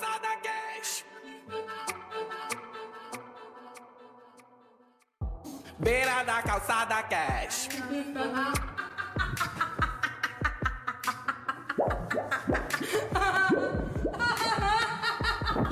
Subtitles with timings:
[0.00, 1.04] calçada cash.
[5.78, 7.68] Beira da calçada cash.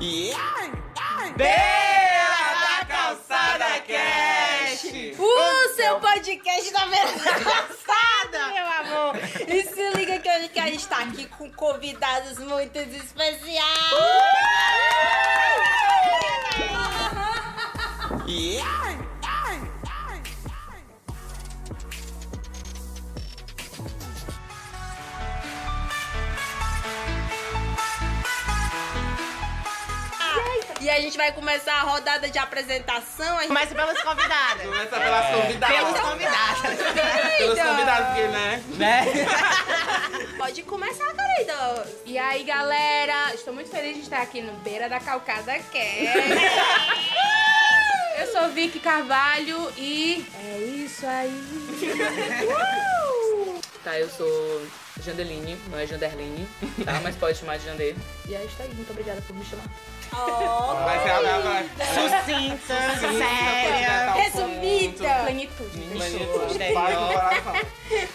[0.01, 0.71] Yeah!
[1.37, 4.85] Beira da Calçada Cash!
[5.19, 7.75] O seu podcast da calçada,
[8.53, 9.17] meu amor.
[9.47, 13.59] E se liga que a gente tá aqui com convidados muito especiais.
[18.27, 19.08] Yeah!
[31.19, 33.39] Vai começar a rodada de apresentação.
[33.39, 33.49] Gente...
[33.49, 34.63] Começa pelos convidados.
[34.63, 35.77] Começa pelas convidadas.
[35.77, 36.63] Pelos convidados.
[37.37, 38.63] Pelos convidados, porque, né?
[38.77, 39.05] né?
[40.39, 41.87] Pode começar, querida.
[42.07, 45.73] E aí, galera, estou muito feliz de estar aqui no Beira da Calcada Cast.
[48.19, 51.31] Eu sou Vicky Carvalho e é isso aí.
[53.85, 54.63] Tá, eu sou
[55.05, 56.49] Jandeline, não é Janderline,
[56.85, 57.01] tá?
[57.03, 57.95] Mas pode chamar de Jander.
[58.29, 59.65] E é isso aí, muito obrigada por me chamar.
[60.13, 61.69] Oh, Vai ser a vai.
[62.25, 64.13] Sucinta, séria.
[64.15, 65.15] resumida.
[65.25, 65.81] Plenitude.
[66.11, 66.49] Show.
[66.75, 67.55] Vai do coração.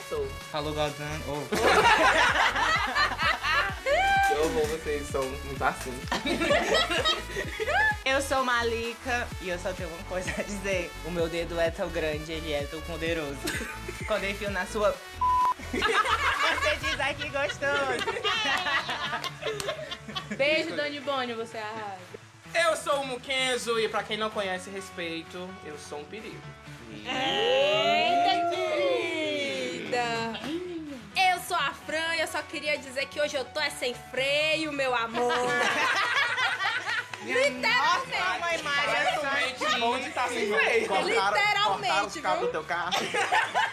[0.09, 0.27] Sou.
[0.51, 1.23] Falou, Galdano.
[1.27, 1.41] Oh.
[4.27, 5.93] Que horror, vocês são muito assim.
[8.05, 10.91] Eu sou Malika e eu só tenho uma coisa a dizer.
[11.05, 13.37] O meu dedo é tão grande, ele é tão poderoso.
[14.07, 14.95] Quando eu enfio na sua...
[15.73, 17.97] Você diz ai que gostoso.
[20.37, 21.99] Beijo, Dani Boni, você arrasa.
[22.53, 26.41] Eu sou o Mukenzo e pra quem não conhece, respeito, eu sou um perigo.
[26.91, 30.03] Eita, querida.
[31.15, 33.95] Eu sou a Fran e eu só queria dizer que hoje eu tô é sem
[34.11, 35.33] freio, meu amor.
[37.25, 37.61] Literalmente.
[37.61, 41.03] Nossa, mãe Maria Totalmente bom de estar sem freio.
[41.03, 42.47] Literalmente, os cabos viu?
[42.47, 42.93] do teu carro.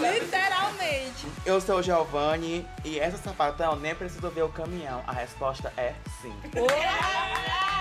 [0.00, 1.26] Literalmente.
[1.44, 5.02] Eu sou o Giovanni e essa sapatão nem preciso ver o caminhão.
[5.06, 6.34] A resposta é sim.
[6.44, 7.71] E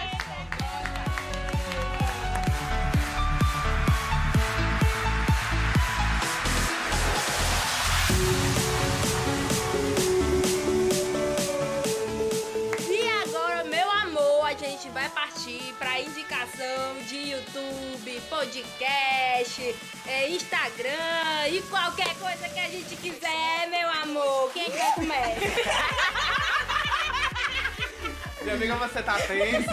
[15.12, 19.76] partir pra indicação de YouTube, podcast,
[20.08, 24.52] é, Instagram e qualquer coisa que a gente quiser, meu amor.
[24.54, 25.38] Quem quer comer?
[28.42, 29.72] Minha amiga, você tá tensa.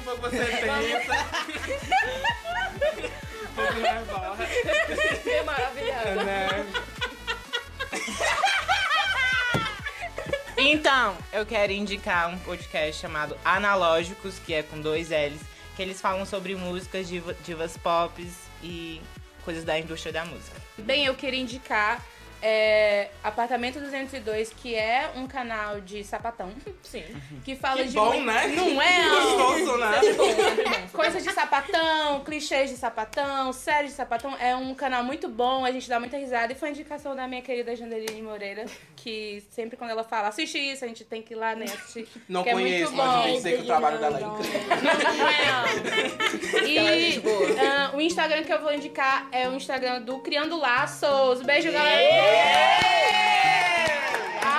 [0.00, 1.26] Um pouco você tensa.
[3.46, 4.44] Um pouco nervosa.
[5.22, 6.24] Que maravilhoso.
[6.26, 6.48] Né?
[10.68, 15.40] Então, eu quero indicar um podcast chamado Analógicos, que é com dois L's,
[15.76, 18.28] que eles falam sobre músicas, diva- divas pop
[18.64, 19.00] e
[19.44, 20.60] coisas da indústria da música.
[20.78, 22.04] Bem, eu queria indicar
[22.42, 26.50] é, Apartamento 202, que é um canal de sapatão,
[26.82, 27.04] Sim.
[27.44, 27.94] que fala Que de...
[27.94, 28.46] bom, muito- né?
[28.48, 29.08] Não é?
[29.08, 30.88] Gostoso, né?
[30.92, 34.36] Coisas de sapatão, clichês de sapatão, séries de sapatão.
[34.38, 36.52] É um canal muito bom, a gente dá muita risada.
[36.52, 38.64] E foi indicação da minha querida Jandeline Moreira,
[38.96, 42.08] que sempre quando ela fala, assiste isso, a gente tem que ir lá né, assistir.
[42.28, 43.28] Não que é conheço, muito mas bom.
[43.28, 44.60] eu sei que o trabalho dela é incrível.
[45.16, 45.46] Não é,
[46.60, 46.66] não.
[46.68, 47.22] E
[47.58, 51.42] ah, o Instagram que eu vou indicar é o Instagram do Criando Laços.
[51.42, 52.25] Beijo, galera!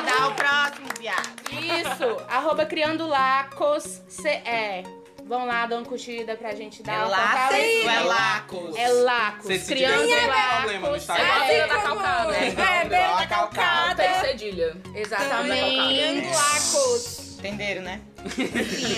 [0.05, 1.27] Dá o próximo, viado.
[1.51, 4.97] Isso, arroba Criando Lacos CE.
[5.25, 8.77] Vão lá, dão curtida pra gente dar É uma é Lacos?
[8.77, 9.45] É Lacos.
[9.45, 10.55] Vocês se Criando algum Lacos.
[10.55, 10.95] problema no.
[10.95, 11.47] Instagram?
[11.47, 12.35] Beira da calcada.
[12.37, 14.03] É, beira da calcada.
[14.03, 14.77] Tem cedilha.
[14.95, 15.87] Exatamente.
[15.87, 17.37] Criando lacos.
[17.39, 18.01] Entenderam, né?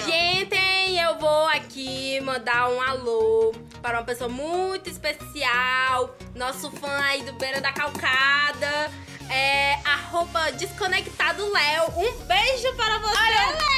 [0.06, 0.56] Gente,
[1.02, 7.34] eu vou aqui mandar um alô para uma pessoa muito especial, nosso fã aí do
[7.34, 8.92] Beira da Calcada,
[9.30, 11.86] é arroba Desconectado Léo.
[11.96, 13.70] Um beijo para você, Léo!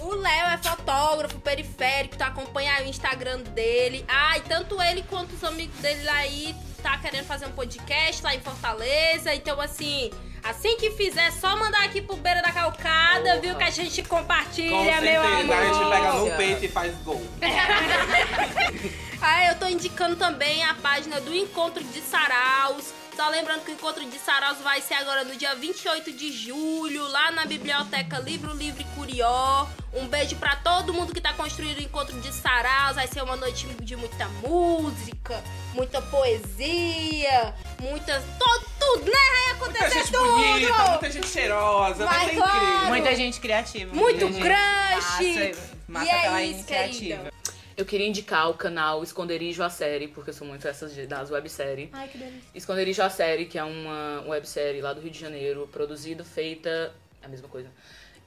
[0.00, 4.04] O Léo é fotógrafo periférico, tu acompanha aí o Instagram dele.
[4.08, 8.34] Ah, e tanto ele quanto os amigos dele aí tá querendo fazer um podcast lá
[8.34, 9.34] em Fortaleza.
[9.34, 10.10] Então, assim,
[10.44, 13.40] assim que fizer, é só mandar aqui pro Beira da Calcada, Porra.
[13.40, 13.54] viu?
[13.56, 15.56] Que a gente Com compartilha, meu amor.
[15.56, 17.22] a gente pega no peito e faz gol.
[19.26, 22.92] Ah, eu tô indicando também a página do Encontro de Saraus.
[23.16, 27.06] Só lembrando que o Encontro de Saraus vai ser agora no dia 28 de julho,
[27.08, 29.66] lá na Biblioteca Livro Livre Curió.
[29.92, 32.96] Um beijo pra todo mundo que tá construindo o Encontro de Saraus.
[32.96, 38.22] Vai ser uma noite de muita música, muita poesia, muitas.
[38.38, 39.12] Todo, tudo, né?
[39.12, 40.32] Vai Muita acontecer gente tudo.
[40.32, 42.56] bonita, muita gente cheirosa, vai Vai, ser claro.
[42.64, 42.84] incrível.
[42.88, 43.94] Muita gente criativa.
[43.94, 45.46] Muito muita crush.
[45.46, 46.90] Massa, massa E é pela isso, iniciativa.
[47.22, 47.34] querida.
[47.76, 51.88] Eu queria indicar o canal Esconderijo a Série, porque eu sou muito essas das webséries.
[51.92, 52.40] Ai, que delícia.
[52.54, 56.94] Esconderijo a Série, que é uma websérie lá do Rio de Janeiro, produzida, feita.
[57.20, 57.68] É a mesma coisa.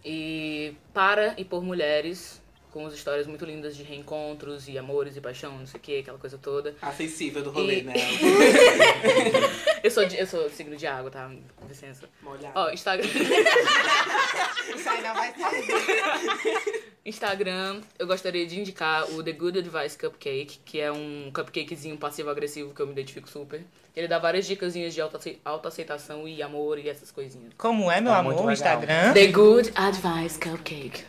[0.03, 2.41] E para e por mulheres,
[2.71, 5.99] com as histórias muito lindas de reencontros e amores e paixão, não sei o que,
[5.99, 6.75] aquela coisa toda.
[6.81, 7.93] A sensível do rolê, E- né?
[9.83, 11.31] Eu sou, de- eu sou signo de água, tá?
[11.55, 12.09] Com licença.
[12.21, 12.51] Molhada.
[12.55, 13.07] Ó, Instagram.
[14.75, 16.83] Isso aí não vai sair.
[17.07, 22.73] Instagram, eu gostaria de indicar o The Good Advice Cupcake, que é um cupcakezinho passivo-agressivo
[22.73, 23.63] que eu me identifico super.
[23.95, 27.53] Ele dá várias dicasinhas de autoace- autoaceitação e amor e essas coisinhas.
[27.57, 28.51] Como é, meu Tá amor, o.
[28.51, 29.13] Instagram?
[29.13, 31.03] The Good Advice Cupcake.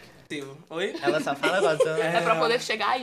[0.69, 0.95] Oi?
[1.03, 2.03] Ela só fala gozando.
[2.03, 3.01] É pra poder chegar aí,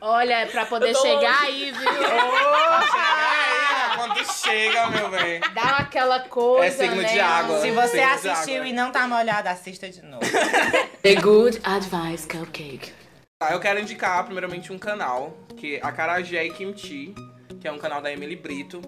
[0.14, 1.46] Olha, é pra poder chegar longe.
[1.46, 1.88] aí, viu?
[1.88, 5.40] Aí, quando chega, meu bem.
[5.54, 7.08] Dá aquela coisa, É signo né?
[7.12, 7.60] de água.
[7.60, 10.24] Se você Signo assistiu e não tá molhado, assista de novo.
[11.02, 12.92] The Good Advice Cupcake.
[13.40, 17.14] Tá, eu quero indicar primeiramente um canal, que é a Carajé Kimchi,
[17.60, 18.82] que é um canal da Emily Brito,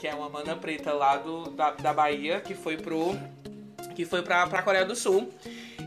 [0.00, 3.18] que é uma mana preta lá do, da, da Bahia, que foi pro.
[3.94, 5.30] que foi pra, pra Coreia do Sul.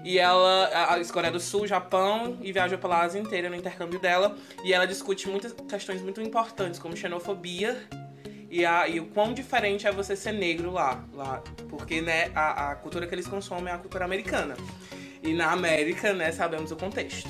[0.03, 4.35] E ela, a, Coreia do Sul, Japão, e viaja pela Ásia inteira no intercâmbio dela.
[4.63, 7.77] E ela discute muitas questões muito importantes, como xenofobia
[8.49, 11.03] e, a, e o quão diferente é você ser negro lá.
[11.13, 14.55] lá porque, né, a, a cultura que eles consomem é a cultura americana.
[15.21, 17.29] E na América, né, sabemos o contexto.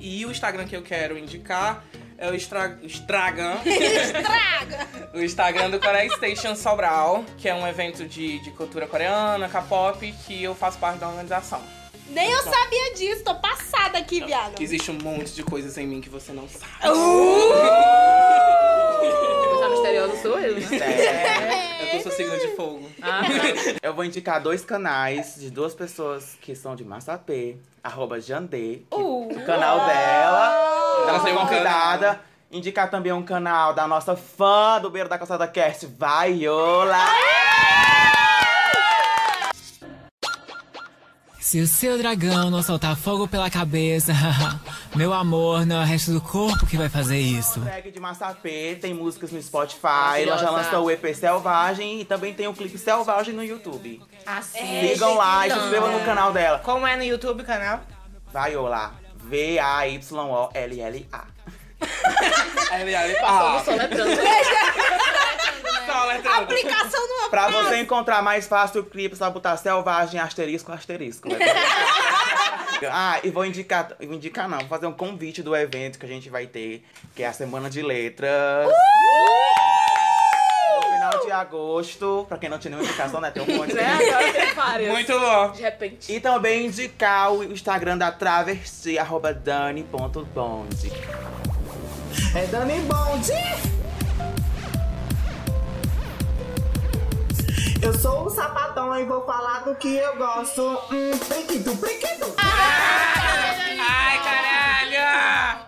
[0.00, 1.84] E o Instagram que eu quero indicar
[2.18, 2.78] é o Estra...
[2.82, 3.58] Estragan.
[3.64, 4.88] Estraga.
[5.14, 10.12] o Instagram do Korea Station Sobral, que é um evento de, de cultura coreana, K-pop,
[10.26, 11.62] que eu faço parte da organização.
[12.08, 14.60] Nem eu sabia disso, tô passada aqui, viado.
[14.60, 16.66] Existe um monte de coisas em mim que você não sabe.
[16.80, 16.88] A
[20.04, 20.66] misteriosa sou eu, né?
[20.78, 21.92] É.
[21.94, 22.88] É eu sou signo de fogo.
[23.02, 23.22] Ah,
[23.82, 28.96] Eu vou indicar dois canais de duas pessoas que são de Massapê, arroba Jandê, que-
[28.96, 31.06] o canal dela.
[31.08, 32.20] Ela foi convidada.
[32.50, 36.96] Indicar também um canal da nossa fã do Beiro da Calçada Cast, Vaiola.
[41.46, 44.12] Se o seu dragão não soltar fogo pela cabeça,
[44.96, 47.60] meu amor, não é o resto do corpo que vai fazer isso.
[47.60, 52.34] Drag de Massapê, tem músicas no Spotify, ela já lançou o EP Selvagem e também
[52.34, 54.02] tem o clipe Selvagem no YouTube.
[54.26, 54.88] Assim.
[54.88, 56.58] Sigam lá e se inscrevam no canal dela.
[56.58, 57.80] Como é no YouTube o canal?
[58.32, 58.94] Vaiola.
[59.14, 60.16] V-A-Y-O-L-L-A.
[62.70, 64.16] Aí ele passou ah, no soletrando.
[65.86, 66.42] soletrando.
[66.42, 71.28] Aplicação numa Pra você encontrar mais fácil o clipe, é só botar selvagem, asterisco, asterisco.
[72.90, 76.08] ah, e vou indicar, vou indicar não, vou fazer um convite do evento que a
[76.08, 76.84] gente vai ter,
[77.14, 78.68] que é a Semana de Letras.
[80.76, 83.30] No final de agosto, pra quem não tinha nenhuma indicação, né?
[83.30, 83.74] Tem um monte.
[83.74, 83.84] Né?
[83.84, 84.92] Agora tem várias.
[84.92, 85.52] Muito bom.
[85.52, 86.12] De repente.
[86.12, 90.92] E também indicar o Instagram da Travesti, arroba dani.bonde.
[92.34, 93.32] É Dani Bonde!
[97.82, 100.62] Eu sou o sapatão e vou falar do que eu gosto.
[100.90, 102.32] Hum, brinquedo, brinquedo!
[102.34, 104.05] Caralho!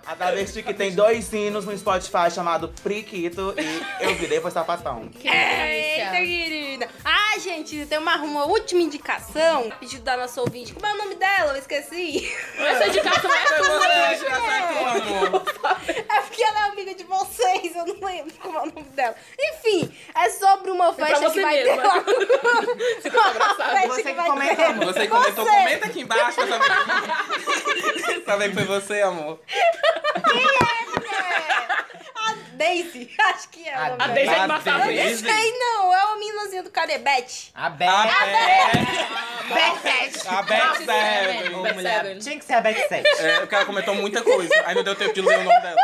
[0.08, 5.11] A Travesti que tem dois sinos no Spotify chamado Priquito e eu virei foi sapatão.
[5.23, 6.88] Eita, querida.
[7.04, 9.71] Ah, gente, tem uma, uma última indicação.
[9.78, 10.73] Pedido da nossa ouvinte.
[10.73, 11.52] Como é o nome dela?
[11.52, 12.26] Eu esqueci.
[12.56, 13.78] Essa indicação é Foi tua.
[13.78, 15.42] você, já tá com amor.
[16.09, 17.76] É porque ela é amiga de vocês.
[17.76, 19.14] Eu não lembro como é o nome dela.
[19.38, 21.76] Enfim, é sobre uma pra festa que você vai mesma.
[21.76, 23.28] ter lá.
[23.28, 23.59] Abraçado.
[23.68, 24.64] Uma festa Você que vai comentou, ter.
[24.64, 24.85] amor.
[24.87, 25.50] Você comentou, Você.
[25.50, 26.40] comenta aqui embaixo
[28.49, 29.38] que foi você, amor.
[32.14, 33.11] A Daisy.
[33.19, 34.09] Acho que é o A A.
[34.09, 34.69] Daisy é de.
[34.69, 35.95] Eu não sei, não.
[35.95, 37.50] É uma meninazinha do Carebete.
[37.55, 37.88] A Beth.
[37.88, 38.02] A
[39.55, 40.26] Beth.
[40.26, 42.19] A Beth Beth.
[42.21, 43.09] Tinha que ser a Beth 7.
[43.21, 44.52] É, porque ela comentou muita coisa.
[44.67, 45.76] Aí não deu tempo de ler o nome dela.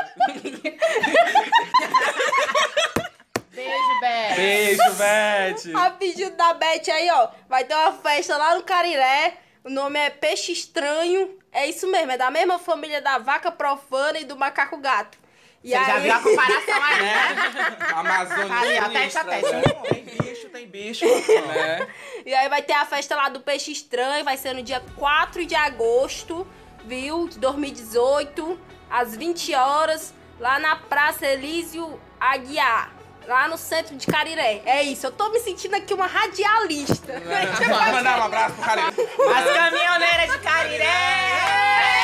[3.51, 4.35] Beijo, Bé.
[4.35, 5.77] Beijo, Beth.
[5.77, 7.29] A pedido da Beth aí, ó.
[7.49, 9.35] Vai ter uma festa lá no Cariré.
[9.65, 11.39] O nome é Peixe Estranho.
[11.51, 15.19] É isso mesmo, é da mesma família da vaca profana e do macaco gato.
[15.63, 17.79] E Você já aí- viu a comparação aí, né?
[17.95, 19.63] Amazônia Ali, ó, sinistra, teste a né?
[19.89, 21.05] Tem bicho, tem bicho.
[21.07, 21.89] Né?
[22.27, 25.45] E aí vai ter a festa lá do Peixe Estranho, vai ser no dia 4
[25.47, 26.47] de agosto,
[26.85, 27.29] viu?
[27.29, 28.59] De 2018,
[28.91, 32.93] às 20 horas, lá na Praça Elísio Aguiar,
[33.27, 34.63] lá no centro de Cariré.
[34.65, 37.21] É isso, eu tô me sentindo aqui uma radialista.
[37.25, 38.89] Vai mandar um abraço pro cara.
[38.89, 40.85] As caminhoneiras de Cariré!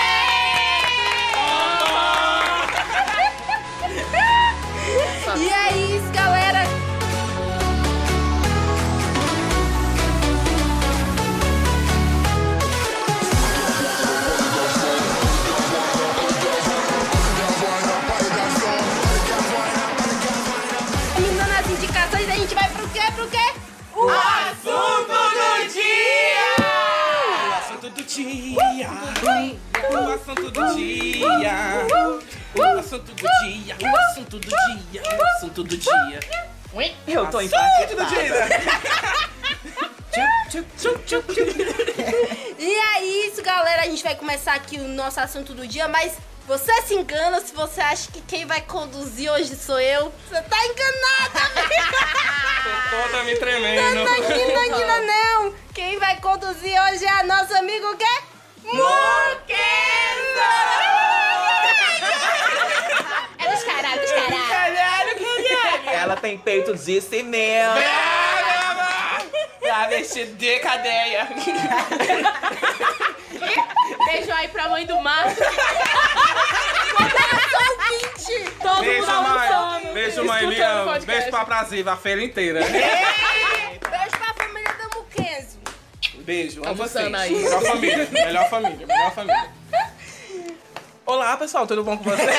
[5.37, 5.73] E é
[30.31, 31.27] assunto do dia.
[32.55, 33.77] O assunto do dia.
[33.81, 35.03] O assunto do dia.
[35.19, 36.21] O assunto do dia.
[37.07, 38.49] Eu tô Assunto do impactada.
[42.59, 43.83] E é isso, galera.
[43.83, 46.13] A gente vai começar aqui o nosso assunto do dia, mas
[46.47, 50.13] você se engana se você acha que quem vai conduzir hoje sou eu.
[50.29, 51.41] Você tá enganada,
[52.91, 53.95] Tô toda me tremendo.
[53.95, 55.55] não engana, engana não.
[55.73, 57.97] Quem vai conduzir hoje é nosso amigo
[59.47, 59.53] que
[63.39, 64.49] É dos caralho, dos caralho.
[64.49, 65.15] Caralho,
[65.49, 65.91] caralho.
[66.01, 67.81] Ela tem peito de cimento.
[69.61, 71.29] Pra vestir de cadeia.
[74.07, 75.25] Beijo aí pra mãe do mar.
[78.63, 79.49] Todo Beijo, mundo mãe.
[79.49, 79.95] almoçando.
[79.95, 80.45] Beijo, mãe.
[80.45, 81.07] Escutando Me podcast.
[81.07, 81.45] Beijo pra
[81.93, 82.61] a feira inteira.
[82.61, 84.10] Beijo
[86.25, 86.61] Beijo.
[86.61, 87.23] Amo Almoçando vocês.
[87.23, 87.33] aí.
[87.35, 88.09] Melhor família.
[88.11, 88.87] Melhor família.
[88.87, 89.51] Melhor família.
[91.07, 91.67] Olá, pessoal.
[91.67, 92.29] Tudo bom com vocês?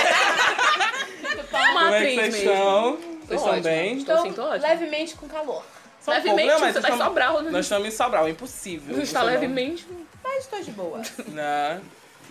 [1.51, 2.51] Uma Como é que atriz vocês mesmo.
[2.51, 2.91] estão?
[2.93, 3.61] Tô Vocês estão ótima.
[3.61, 3.97] bem?
[3.97, 4.67] Estou sim, tô ótima.
[4.67, 5.63] levemente com calor.
[6.01, 7.51] Só um Levemente, pouco, mas você tá em estamos- Sobral, né?
[7.51, 8.95] Nós estamos em Sobral, impossível.
[8.95, 9.87] Não está Você não- levemente.
[10.23, 11.01] Mas tô de boa.
[11.27, 11.79] Né?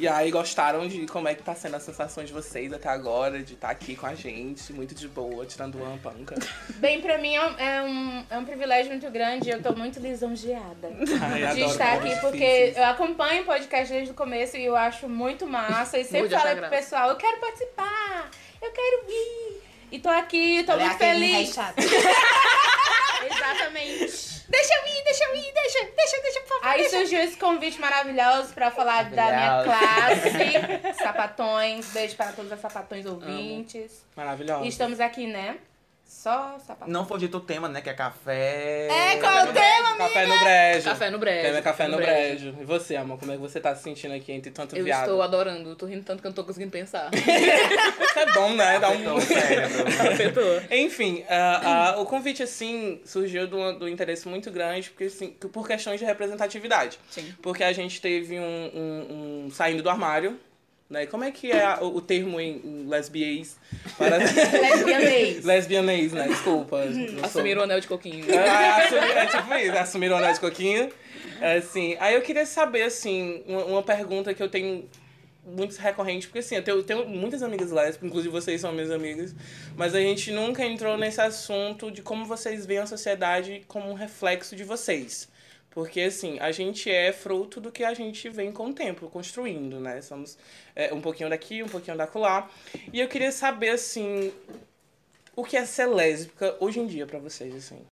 [0.00, 3.42] E aí, gostaram de como é que tá sendo a sensação de vocês até agora,
[3.42, 6.36] de estar aqui com a gente, muito de boa, tirando uma panca.
[6.80, 9.50] Bem, pra mim é um, é um, é um privilégio muito grande.
[9.50, 10.90] Eu tô muito lisonjeada.
[11.20, 12.76] Ai, de estar aqui, porque difíceis.
[12.78, 15.98] eu acompanho o podcast desde o começo e eu acho muito massa.
[15.98, 18.30] E sempre falei achar pro pessoal, eu quero participar,
[18.62, 19.62] eu quero vir.
[19.92, 21.54] E tô aqui, tô Olha muito feliz.
[23.30, 24.29] Exatamente.
[24.50, 26.66] Deixa eu ir, deixa eu ir, deixa, deixa, deixa, por favor.
[26.66, 31.92] Aí surgiu esse convite maravilhoso pra falar da minha classe, sapatões.
[31.92, 34.04] Beijo para todos os sapatões ouvintes.
[34.16, 34.64] Maravilhosa.
[34.64, 35.58] E estamos aqui, né?
[36.10, 36.92] Só sapatões.
[36.92, 37.80] Não foi dito o tema, né?
[37.80, 38.88] Que é café.
[38.90, 40.84] É, qual é o tema, Café no brejo.
[40.84, 41.42] Café no brejo.
[41.42, 42.56] Tema é café no, brejo.
[42.60, 45.02] E você, amor, como é que você tá se sentindo aqui entre tanto Eu viado?
[45.04, 47.10] estou adorando, tô rindo tanto que eu não tô conseguindo pensar.
[47.14, 48.80] Isso é bom, né?
[48.80, 48.94] Dá um...
[48.94, 49.16] Então.
[49.16, 50.62] Afetou.
[50.68, 55.64] Enfim, ah, ah, o convite, assim, surgiu do, do interesse muito grande porque, assim, por
[55.64, 56.98] questões de representatividade.
[57.08, 57.32] Sim.
[57.40, 58.42] Porque a gente teve um,
[58.74, 60.38] um- um saindo do armário,
[60.90, 61.06] né?
[61.06, 63.56] Como é que é a- o, o termo em, em lesbiês?
[63.96, 64.16] Para...
[64.18, 65.44] Lesbianês.
[65.46, 66.28] Lesbianês, né?
[66.28, 66.78] Desculpa.
[66.92, 68.30] sou- Assumir o anel de coquinho.
[68.30, 68.38] É,
[68.84, 70.90] assumir- é tipo isso, assumir o anel de coquinho.
[71.40, 74.86] É, Assim, aí eu queria saber, assim, uma, uma pergunta que eu tenho
[75.46, 79.34] muito recorrente, porque assim, eu tenho, tenho muitas amigas lésbicas, inclusive vocês são minhas amigas,
[79.74, 83.94] mas a gente nunca entrou nesse assunto de como vocês veem a sociedade como um
[83.94, 85.29] reflexo de vocês.
[85.70, 89.78] Porque, assim, a gente é fruto do que a gente vem com o tempo, construindo,
[89.78, 90.02] né?
[90.02, 90.36] Somos
[90.74, 92.50] é, um pouquinho daqui, um pouquinho da colar.
[92.92, 94.32] E eu queria saber, assim,
[95.36, 97.86] o que é ser lésbica hoje em dia pra vocês, assim.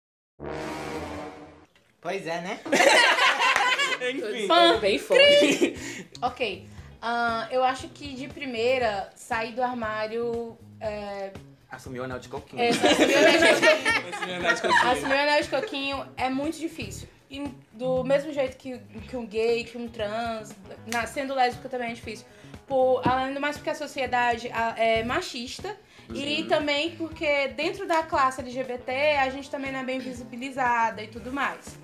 [2.01, 2.61] Pois é, né?
[4.11, 4.49] Enfim.
[4.51, 5.77] É bem forte.
[6.23, 6.67] Ok.
[7.01, 10.57] Ah, eu acho que de primeira, sair do armário.
[10.81, 11.31] É,
[11.71, 12.63] Assumiu o anel de coquinho.
[12.63, 14.91] é, assumir o anel de coquinho.
[14.91, 17.09] Assumir o anel de coquinho é muito difícil.
[17.31, 18.79] E do mesmo jeito que,
[19.09, 20.55] que um gay, que um trans,
[20.87, 22.27] na- sendo lésbica também é difícil.
[22.67, 25.77] Por, além do mais porque a sociedade é machista.
[26.15, 31.09] E também porque dentro da classe LGBT a gente também não é bem visibilizada e
[31.09, 31.77] tudo mais.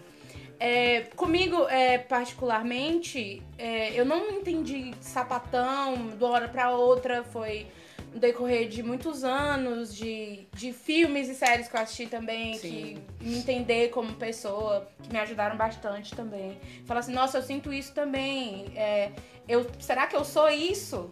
[0.61, 7.25] É, comigo, é, particularmente, é, eu não entendi sapatão de uma hora pra outra.
[7.25, 7.67] Foi
[8.13, 13.03] no decorrer de muitos anos, de, de filmes e séries que eu assisti também, Sim.
[13.19, 16.59] que me entender como pessoa, que me ajudaram bastante também.
[16.85, 18.73] Falar assim, nossa, eu sinto isso também.
[18.77, 19.13] É,
[19.49, 21.11] eu, será que eu sou isso?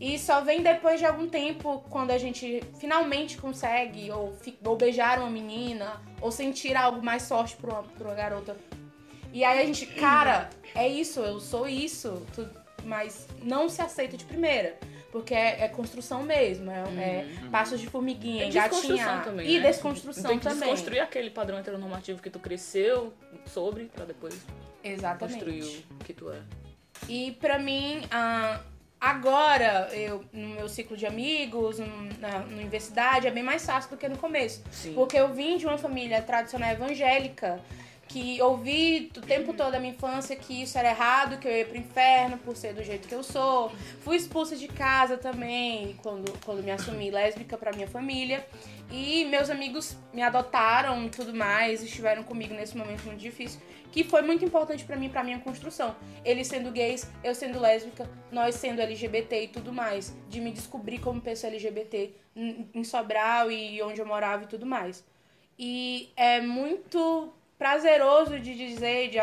[0.00, 5.18] E só vem depois de algum tempo, quando a gente finalmente consegue, ou, ou beijar
[5.18, 8.56] uma menina, ou sentir algo mais forte pra uma, pra uma garota.
[9.32, 12.24] E aí a gente, cara, é isso, eu sou isso,
[12.84, 14.78] mas não se aceita de primeira.
[15.10, 19.24] Porque é, é construção mesmo, é, é passos de formiguinha, É desconstrução engatinhar.
[19.24, 19.66] também, E né?
[19.68, 20.60] desconstrução Tem que também.
[20.60, 23.12] desconstruir aquele padrão heteronormativo que tu cresceu
[23.46, 24.36] sobre pra depois
[24.84, 25.38] Exatamente.
[25.44, 26.40] construir o que tu é.
[27.08, 28.60] E pra mim, ah,
[29.00, 31.86] agora, eu, no meu ciclo de amigos, na,
[32.18, 34.62] na universidade, é bem mais fácil do que no começo.
[34.70, 34.92] Sim.
[34.92, 37.60] Porque eu vim de uma família tradicional evangélica,
[38.08, 41.64] que ouvi o tempo todo da minha infância que isso era errado, que eu ia
[41.66, 43.70] pro inferno por ser do jeito que eu sou.
[44.00, 48.46] Fui expulsa de casa também, quando, quando me assumi lésbica pra minha família.
[48.90, 53.60] E meus amigos me adotaram e tudo mais, estiveram comigo nesse momento muito difícil,
[53.92, 55.94] que foi muito importante pra mim, pra minha construção.
[56.24, 60.16] Eles sendo gays, eu sendo lésbica, nós sendo LGBT e tudo mais.
[60.30, 62.14] De me descobrir como pessoa LGBT
[62.74, 65.04] em Sobral e onde eu morava e tudo mais.
[65.58, 69.18] E é muito prazeroso de dizer, de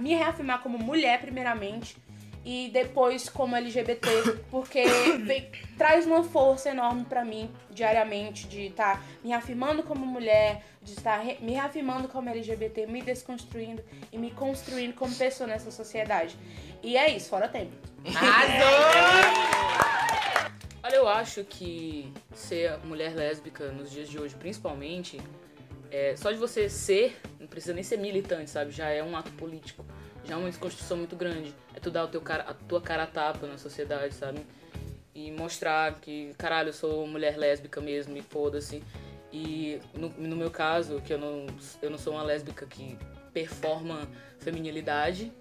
[0.00, 1.96] me reafirmar como mulher, primeiramente,
[2.44, 4.08] e depois como LGBT,
[4.50, 4.82] porque
[5.26, 10.92] vem- traz uma força enorme pra mim diariamente de estar me afirmando como mulher, de
[10.92, 16.36] estar re- me reafirmando como LGBT, me desconstruindo e me construindo como pessoa nessa sociedade.
[16.82, 17.72] E é isso, fora tempo.
[20.82, 25.20] Olha, eu acho que ser mulher lésbica nos dias de hoje, principalmente,
[25.90, 28.70] é, só de você ser, não precisa nem ser militante, sabe?
[28.70, 29.84] Já é um ato político.
[30.24, 31.54] Já é uma desconstrução muito grande.
[31.74, 34.40] É tu dar o teu cara, a tua cara a tapa na sociedade, sabe?
[35.14, 38.82] E mostrar que, caralho, eu sou mulher lésbica mesmo e foda-se.
[39.32, 41.46] E no, no meu caso, que eu não,
[41.82, 42.98] eu não sou uma lésbica que
[43.32, 45.32] performa feminilidade,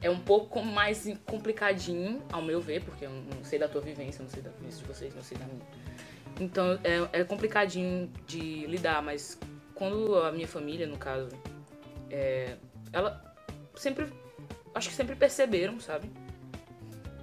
[0.00, 4.22] é um pouco mais complicadinho, ao meu ver, porque eu não sei da tua vivência,
[4.22, 5.66] não sei da vivência de vocês, não sei da minha.
[6.40, 9.38] Então é, é complicadinho de lidar, mas
[9.74, 11.28] quando a minha família, no caso,
[12.10, 12.56] é,
[12.92, 13.34] ela
[13.74, 14.06] sempre.
[14.74, 16.10] Acho que sempre perceberam, sabe?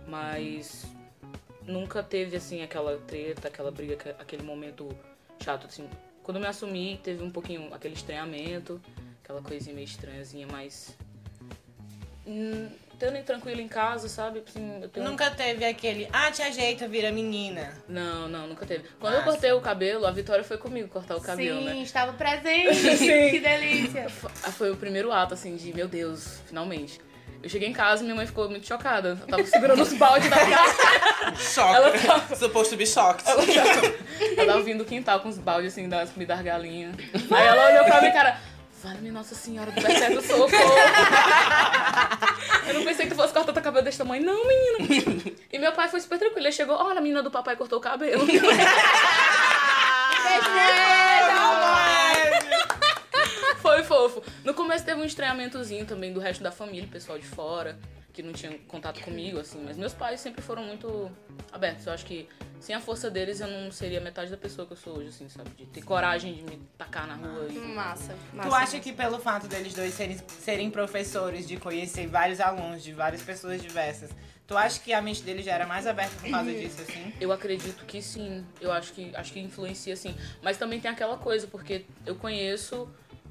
[0.07, 0.85] Mas
[1.63, 4.89] nunca teve assim aquela treta, aquela briga, aque- aquele momento
[5.41, 5.89] chato, assim.
[6.23, 8.81] Quando eu me assumi, teve um pouquinho aquele estranhamento,
[9.23, 10.97] aquela coisinha meio estranhazinha, mas.
[12.97, 14.41] Tendo tranquilo em casa, sabe?
[14.47, 15.05] Assim, eu tenho...
[15.09, 17.73] Nunca teve aquele, ah, te ajeita, vira menina.
[17.89, 18.85] Não, não, nunca teve.
[18.99, 19.31] Quando eu Massa.
[19.31, 21.77] cortei o cabelo, a Vitória foi comigo cortar o cabelo, Sim, né?
[21.79, 22.75] estava presente.
[22.97, 23.29] Sim.
[23.31, 24.07] que delícia.
[24.43, 26.99] Ah, Foi o primeiro ato, assim, de meu Deus, finalmente.
[27.43, 29.09] Eu cheguei em casa e minha mãe ficou muito chocada.
[29.21, 31.35] Eu tava segurando os baldes da casa.
[31.37, 31.75] Choque.
[31.75, 33.23] Ela tá- Supposed to be shocked.
[33.29, 33.95] Ela tava,
[34.37, 36.95] ela tava vindo do quintal com os baldes, assim, das comidas das galinhas.
[37.13, 38.39] Aí ela olhou pra mim, cara,
[38.83, 40.75] vale-me Nossa Senhora do Perpétuo Socorro.
[42.67, 44.25] Eu não pensei que tu fosse cortar teu cabelo desse tamanho.
[44.25, 45.35] Não, menino.
[45.51, 46.45] E meu pai foi super tranquilo.
[46.45, 48.25] Ele chegou, olha, a menina do papai cortou o cabelo.
[53.61, 54.23] Foi fofo.
[54.43, 57.77] No começo teve um estranhamentozinho também do resto da família, pessoal de fora,
[58.15, 59.61] que não tinha contato comigo, assim.
[59.63, 61.11] Mas meus pais sempre foram muito
[61.51, 61.85] abertos.
[61.85, 62.27] Eu acho que
[62.61, 65.27] sem a força deles eu não seria metade da pessoa que eu sou hoje, assim,
[65.27, 65.49] sabe?
[65.57, 67.57] De ter coragem de me tacar na rua e.
[67.57, 68.15] Massa.
[68.41, 72.93] Tu acha que pelo fato deles dois serem, serem professores, de conhecer vários alunos, de
[72.93, 74.11] várias pessoas diversas,
[74.47, 77.13] tu acha que a mente deles já era mais aberta por causa disso, assim?
[77.19, 78.45] Eu acredito que sim.
[78.61, 80.15] Eu acho que acho que influencia sim.
[80.41, 82.87] Mas também tem aquela coisa, porque eu conheço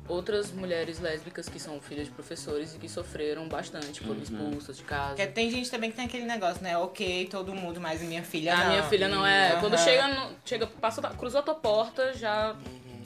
[0.09, 4.83] outras mulheres lésbicas que são filhas de professores e que sofreram bastante, foram expulsas de
[4.85, 5.15] casa.
[5.17, 6.77] Porque tem gente também que tem aquele negócio, né?
[6.79, 8.69] Ok, todo mundo, mas minha filha A não.
[8.71, 9.53] minha filha não é.
[9.53, 9.61] Aham.
[9.61, 12.55] Quando chega, chega passa, cruzou a tua porta, já.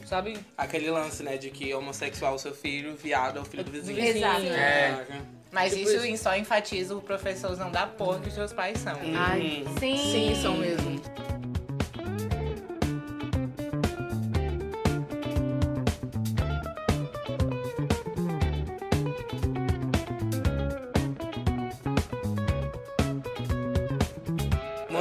[0.06, 0.38] Sabe?
[0.56, 3.70] Aquele lance, né, de que homossexual é o seu filho, viado é o filho do
[3.70, 3.94] vizinho.
[4.00, 4.46] Vizinho, Exato.
[4.46, 5.06] é.
[5.10, 5.20] É.
[5.52, 6.22] Mas Tipo isso, isso.
[6.24, 8.98] só enfatiza o professor não dá porra que os seus pais são.
[9.14, 9.96] Ai, Sim.
[9.96, 10.98] sim, são mesmo.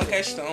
[0.07, 0.49] Questão,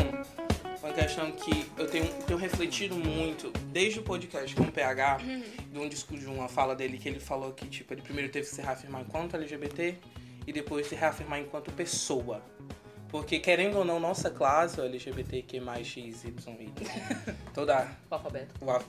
[0.82, 5.18] uma questão que eu tenho, tenho refletido muito desde o podcast com o PH,
[5.70, 8.48] de um discurso de uma fala dele que ele falou que tipo, ele primeiro teve
[8.48, 9.96] que se reafirmar enquanto LGBT
[10.46, 12.42] e depois se reafirmar enquanto pessoa.
[13.08, 16.72] Porque querendo ou não, nossa classe, o LGBTQ X, Y, Y,
[17.54, 18.54] toda O alfabeto.
[18.68, 18.82] a,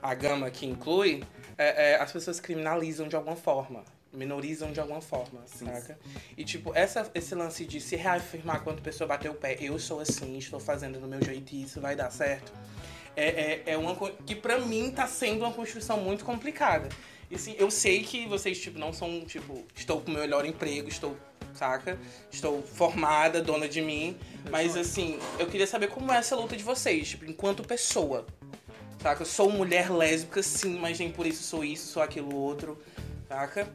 [0.10, 1.22] a gama que inclui,
[1.58, 3.84] é, é, as pessoas criminalizam de alguma forma.
[4.12, 5.98] Minorizam de alguma forma, saca?
[6.36, 9.78] E, tipo, essa, esse lance de se reafirmar quando a pessoa bater o pé, eu
[9.78, 12.52] sou assim, estou fazendo do meu jeito e isso vai dar certo,
[13.16, 16.88] é, é, é uma coisa que pra mim tá sendo uma construção muito complicada.
[17.30, 20.44] E, assim, eu sei que vocês, tipo, não são, tipo, estou com o meu melhor
[20.44, 21.16] emprego, estou,
[21.54, 21.98] saca?
[22.30, 24.16] Estou formada, dona de mim.
[24.50, 28.26] Mas, assim, eu queria saber como é essa luta de vocês, tipo, enquanto pessoa.
[29.02, 29.22] Saca?
[29.22, 32.80] Eu sou mulher lésbica, sim, mas nem por isso sou isso, sou aquilo outro.
[33.28, 33.68] Saca?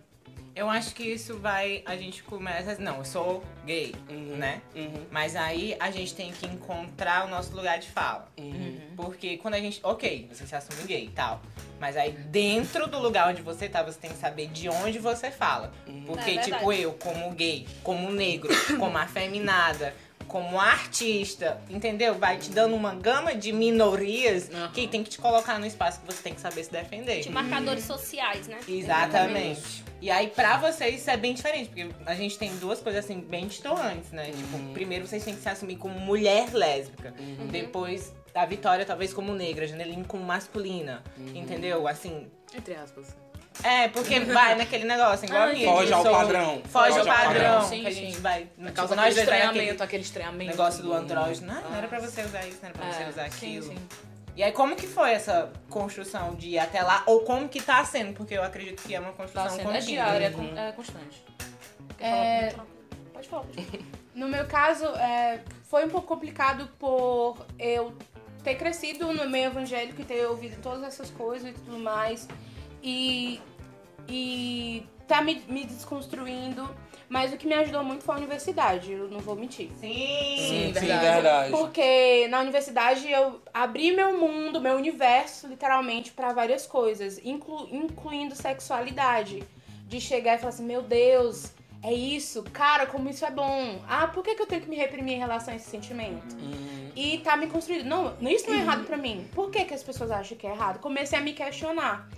[0.57, 1.83] Eu acho que isso vai.
[1.85, 2.75] A gente começa.
[2.79, 4.37] Não, eu sou gay, Uhum.
[4.37, 4.61] né?
[4.75, 5.05] Uhum.
[5.11, 8.27] Mas aí a gente tem que encontrar o nosso lugar de fala.
[8.39, 8.79] Uhum.
[8.95, 9.79] Porque quando a gente.
[9.83, 11.41] Ok, você se assume gay e tal.
[11.79, 15.29] Mas aí dentro do lugar onde você tá, você tem que saber de onde você
[15.29, 15.71] fala.
[16.07, 19.93] Porque, É tipo, eu, como gay, como negro, como afeminada,
[20.27, 22.15] como artista, entendeu?
[22.15, 24.71] Vai te dando uma gama de minorias Aham.
[24.71, 27.21] que tem que te colocar no espaço que você tem que saber se defender.
[27.21, 28.59] De marcadores sociais, né?
[28.67, 29.83] Exatamente.
[29.99, 33.19] E aí, pra vocês, isso é bem diferente, porque a gente tem duas coisas, assim,
[33.19, 34.25] bem distantes, né?
[34.25, 37.13] Tipo, primeiro vocês têm que se assumir como mulher lésbica.
[37.49, 41.03] Depois, a Vitória, talvez, como negra, a Janeline como masculina.
[41.33, 41.87] Entendeu?
[41.87, 42.27] Assim.
[42.55, 43.15] Entre aspas.
[43.63, 45.65] É, porque vai naquele negócio, igual Ah, a mim.
[45.65, 46.61] Foge ao sou- padrão.
[46.65, 47.33] Foge ao Foge ao padrão.
[47.53, 47.69] padrão.
[47.69, 47.99] Sim, que a sim.
[48.05, 48.45] gente vai.
[48.57, 50.51] Por causa vai estranhamento, aquele estranhamento.
[50.51, 51.51] negócio do andrógeno.
[51.51, 53.67] Ah, não era pra você usar isso, não era pra você É, usar sim, aquilo.
[53.73, 53.77] sim.
[54.35, 57.01] E aí, como que foi essa construção de ir até lá?
[57.07, 58.13] Ou como que tá sendo?
[58.13, 60.05] Porque eu acredito que é uma construção Tá sendo, é contínua.
[60.05, 61.23] diária, é, con- é constante.
[61.99, 62.65] É, falar?
[63.13, 63.43] Pode falar.
[63.43, 63.83] pode falar.
[64.17, 67.95] No meu caso, é, foi um pouco complicado por eu
[68.43, 72.27] ter crescido no meio evangélico e ter ouvido todas essas coisas e tudo mais.
[72.83, 73.39] E,
[74.07, 76.67] e tá me, me desconstruindo.
[77.09, 79.69] Mas o que me ajudou muito foi a universidade, eu não vou mentir.
[79.79, 79.93] Sim.
[80.35, 80.37] Sim,
[80.67, 81.13] Sim, verdade.
[81.13, 81.51] verdade.
[81.51, 88.35] Porque na universidade eu abri meu mundo, meu universo, literalmente, pra várias coisas, inclu- incluindo
[88.35, 89.41] sexualidade.
[89.87, 93.79] De chegar e falar assim: meu Deus, é isso, cara, como isso é bom.
[93.87, 96.35] Ah, por que, que eu tenho que me reprimir em relação a esse sentimento?
[96.35, 97.85] Hum, E tá me construindo.
[97.85, 99.27] Não, isso não é errado pra mim.
[99.33, 100.79] Por que, que as pessoas acham que é errado?
[100.79, 102.09] Comecei a me questionar.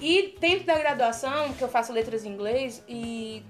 [0.00, 3.44] E dentro da graduação, que eu faço letras em inglês e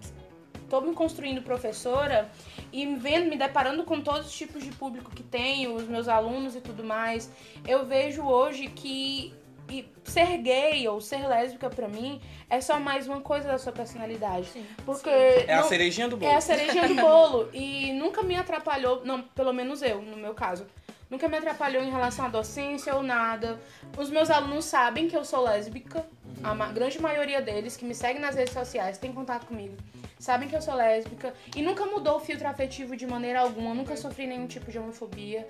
[0.69, 2.31] tô me construindo professora
[2.73, 6.57] e vendo, me deparando com todos os tipos de público que tenho, os meus alunos
[6.57, 7.31] e tudo mais,
[7.67, 9.33] eu vejo hoje que
[9.73, 13.73] e ser gay ou ser lésbica pra mim é só mais uma coisa da sua
[13.73, 14.51] personalidade.
[14.85, 16.31] Porque É a não- cerejinha do bolo.
[16.31, 17.49] é a cerejinha do bolo.
[17.55, 20.67] E nunca me atrapalhou, não, pelo menos eu, no meu caso.
[21.09, 23.61] Nunca me atrapalhou em relação à docência ou nada.
[23.97, 26.05] Os meus alunos sabem que eu sou lésbica.
[26.43, 29.77] A ma- grande maioria deles que me seguem nas redes sociais, tem contato comigo,
[30.19, 31.33] sabem que eu sou lésbica.
[31.55, 33.73] E nunca mudou o filtro afetivo de maneira alguma.
[33.75, 35.47] Nunca sofri nenhum tipo de homofobia.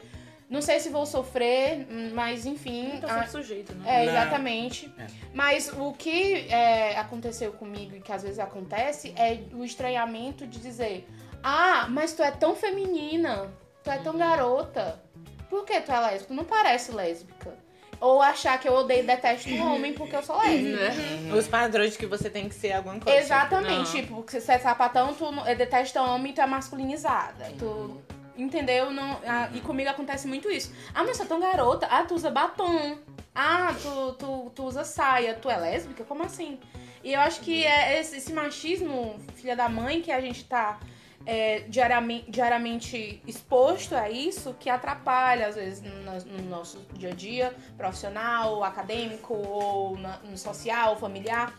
[0.52, 2.98] Não sei se vou sofrer, mas enfim.
[3.00, 3.84] Tá a- sujeito, né?
[3.86, 4.92] é, exatamente.
[5.32, 10.58] Mas o que é, aconteceu comigo e que às vezes acontece é o estranhamento de
[10.58, 11.08] dizer:
[11.42, 13.48] Ah, mas tu é tão feminina,
[13.82, 15.00] tu é tão garota.
[15.48, 16.26] Por que tu é lésbica?
[16.28, 17.54] Tu não parece lésbica.
[17.98, 20.90] Ou achar que eu odeio e detesto um homem porque eu sou lésbica.
[20.90, 21.32] Né?
[21.34, 23.18] Os padrões de que você tem que ser alguma coisa.
[23.18, 23.70] Exatamente.
[23.76, 23.84] Não.
[23.84, 27.52] Tipo, porque você é sapatão, tu detesta homem, tu é masculinizada.
[27.58, 28.02] Tu.
[28.36, 28.90] Entendeu?
[28.90, 30.72] Não, ah, e comigo acontece muito isso.
[30.94, 31.86] Ah, mas você é tão garota.
[31.90, 32.98] Ah, tu usa batom.
[33.34, 35.34] Ah, tu, tu, tu usa saia.
[35.34, 36.04] Tu é lésbica?
[36.04, 36.58] Como assim?
[37.04, 40.78] E eu acho que é esse, esse machismo, filha da mãe, que a gente tá
[41.26, 45.92] é, diariamente, diariamente exposto a isso, que atrapalha, às vezes, no,
[46.38, 51.52] no nosso dia a dia, profissional, acadêmico, ou na- no social, familiar.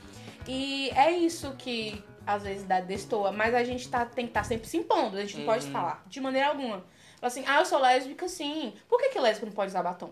[0.48, 4.44] E é isso que às vezes dá destoa, mas a gente tá, tem que estar
[4.44, 6.78] sempre se impondo, a gente não pode falar de maneira alguma.
[7.20, 8.74] Fala Assim, ah, eu sou lésbica, sim.
[8.88, 10.12] Por que, que lésbica não pode usar batom?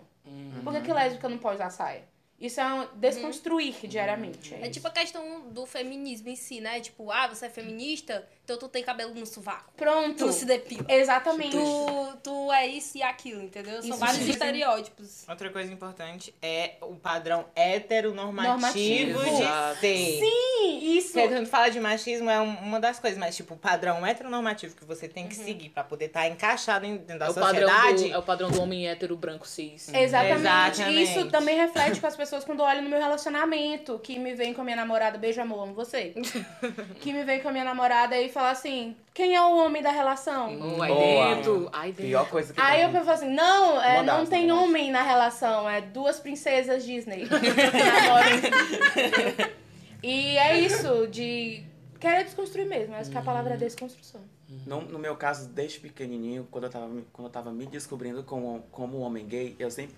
[0.62, 2.04] Por que, que lésbica não pode usar saia?
[2.42, 4.52] Isso é um desconstruir diariamente.
[4.54, 6.80] É, É tipo a questão do feminismo em si, né?
[6.80, 9.72] Tipo, ah, você é feminista, então tu tem cabelo no sovaco.
[9.76, 10.26] Pronto.
[10.26, 10.84] Tu se depila.
[10.88, 11.56] Exatamente.
[11.56, 13.80] Tu, tu é isso e aquilo, entendeu?
[13.80, 14.30] São Isso vários sim.
[14.30, 15.24] estereótipos.
[15.28, 19.20] Outra coisa importante é o padrão heteronormativo Normativo.
[19.24, 20.18] de ser.
[20.20, 21.12] Sim, isso.
[21.12, 24.74] Porque quando fala de machismo é um- uma das coisas, mas tipo, o padrão heteronormativo
[24.76, 25.44] que você tem que Uhum.
[25.44, 28.08] seguir pra poder estar encaixado em- dentro da É sociedade.
[28.08, 29.88] do, é o padrão do homem hétero, branco, cis.
[29.92, 30.40] Exatamente.
[30.40, 31.02] Exatamente.
[31.02, 33.98] Isso também reflete com as pessoas quando olham no meu relacionamento.
[34.00, 36.12] Que me vem com a minha namorada, beijo amor, amo você.
[37.00, 39.90] que me vem com a minha namorada e fala assim: quem é o homem da
[39.90, 40.46] relação?
[40.76, 41.34] Oh, aí Boa.
[41.34, 42.06] dentro, aí dentro.
[42.06, 42.96] Pior coisa que Aí tem.
[42.96, 47.28] eu falo assim, não, é, não tem homem na relação, é duas princesas Disney.
[50.02, 51.62] e é isso, de
[52.00, 52.94] querer desconstruir mesmo.
[52.94, 54.20] Acho que a palavra é desconstrução.
[54.66, 58.22] No, no meu caso, desde pequenininho, quando eu tava, me- quando eu tava me descobrindo
[58.22, 59.94] como, como um homem gay, eu sempre,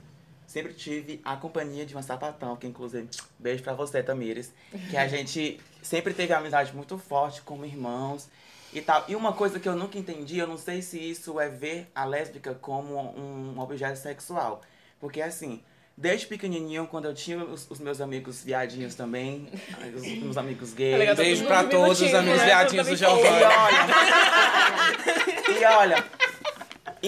[0.47, 4.53] sempre tive a companhia de uma sapatão, que inclusive, beijo pra você, Tamires,
[4.91, 8.29] que a gente sempre teve amizade muito forte como irmãos
[8.73, 9.05] e tal.
[9.09, 12.05] E uma coisa que eu nunca entendi, eu não sei se isso é ver a
[12.05, 14.61] lésbica como um objeto sexual.
[15.01, 15.63] Porque assim,
[15.97, 19.49] desde pequenininho, quando eu tinha os, os meus amigos viadinhos também,
[19.95, 20.99] os meus amigos gays...
[20.99, 22.47] legal, Beijo pra todos os amigos né?
[22.47, 23.45] viadinhos do E Giovanni.
[23.45, 23.87] olha,
[25.61, 26.05] e olha,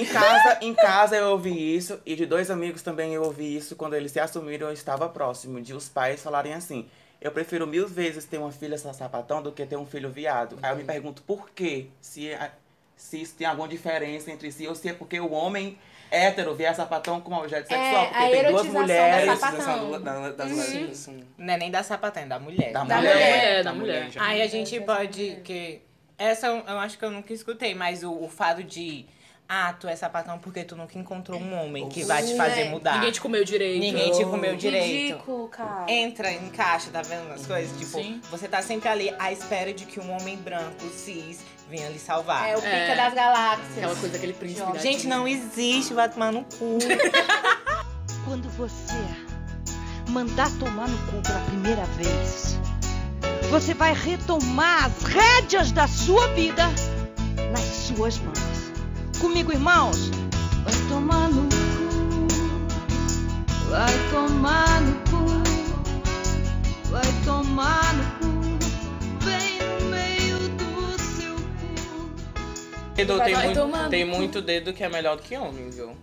[0.01, 3.77] em casa, em casa eu ouvi isso, e de dois amigos também eu ouvi isso
[3.77, 6.89] quando eles se assumiram, eu estava próximo, de os pais falarem assim.
[7.21, 10.59] Eu prefiro mil vezes ter uma filha sa- sapatão do que ter um filho viado.
[10.63, 11.87] Aí eu me pergunto por quê?
[12.01, 12.51] Se, a-
[12.97, 15.79] se isso tem alguma diferença entre si, ou se é porque o homem
[16.11, 18.07] hétero vê a sapatão como objeto É, sexual.
[18.07, 19.39] Porque a tem duas erotização da mulheres.
[19.41, 19.91] sapatão.
[19.93, 20.57] Da- da- das Uhum.
[20.59, 21.11] lésbicas.
[21.39, 22.73] Não é nem da sapatão, é da mulher.
[22.73, 23.15] Da Da mulher.
[23.15, 23.45] mulher.
[23.59, 24.11] É, da mulher.
[24.11, 24.23] já.
[24.23, 25.41] Aí a gente pode.
[25.43, 25.81] Que,
[26.19, 29.05] essa eu eu acho que eu nunca escutei, mas o, o fato de.
[29.49, 32.69] Ah, tu é sapatão porque tu nunca encontrou um homem que vai te fazer É.
[32.69, 32.95] mudar.
[32.95, 33.81] Ninguém te comeu direito.
[33.81, 35.13] Ninguém te comeu direito.
[35.15, 35.85] Ridículo, cara.
[35.89, 37.71] Entra, encaixa, tá vendo as coisas?
[37.79, 38.21] Tipo, Sim.
[38.29, 41.39] você tá sempre ali à espera de que um homem branco, cis,
[41.71, 42.49] venha lhe salvar.
[42.49, 42.97] É o pica É.
[42.97, 43.77] das galáxias.
[43.79, 44.79] Aquela coisa, aquele príncipe.
[44.81, 46.79] Gente, não existe, vai tomar no cu.
[48.25, 48.95] Quando você
[50.09, 52.59] mandar tomar no cu pela primeira vez,
[53.49, 56.65] você vai retomar as rédeas da sua vida
[57.53, 58.46] nas suas mãos.
[59.21, 60.11] Comigo, irmãos?
[60.65, 62.27] Vai tomar no cu,
[63.71, 65.27] vai tomar no cu,
[66.91, 68.27] vai tomar no cu,
[69.25, 72.95] bem no meio do seu cu.
[72.95, 75.71] Dedo, Vai tem, vai muito, tomar tem muito dedo que é melhor do que homem,
[75.71, 75.97] viu?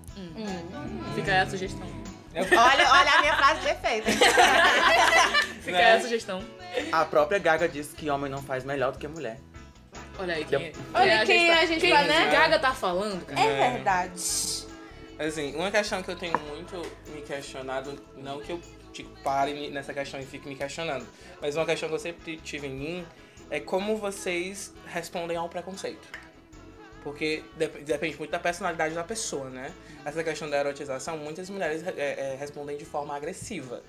[1.16, 1.88] Fica aí a sugestão.
[2.36, 4.08] Olha, olha a minha frase de efeito.
[5.62, 5.86] Fica Né?
[5.92, 6.44] aí a sugestão.
[6.92, 9.40] A própria Gaga disse que homem não faz melhor do que mulher.
[10.20, 12.30] Olha aí quem, Olha quem a gente quem vai, né?
[12.32, 13.40] Gaga tá falando, cara.
[13.42, 14.14] É verdade.
[15.20, 19.70] Assim, uma questão que eu tenho muito me questionado, não que eu tipo, pare me-
[19.72, 21.08] nessa questão e fique me questionando,
[21.42, 23.08] mas uma questão que eu sempre tive em mim
[23.50, 26.08] é como vocês respondem ao preconceito.
[27.04, 29.74] Porque dep- depende muito da personalidade da pessoa, né?
[30.06, 31.92] Essa questão da erotização, muitas mulheres é,
[32.34, 33.82] é, respondem de forma agressiva,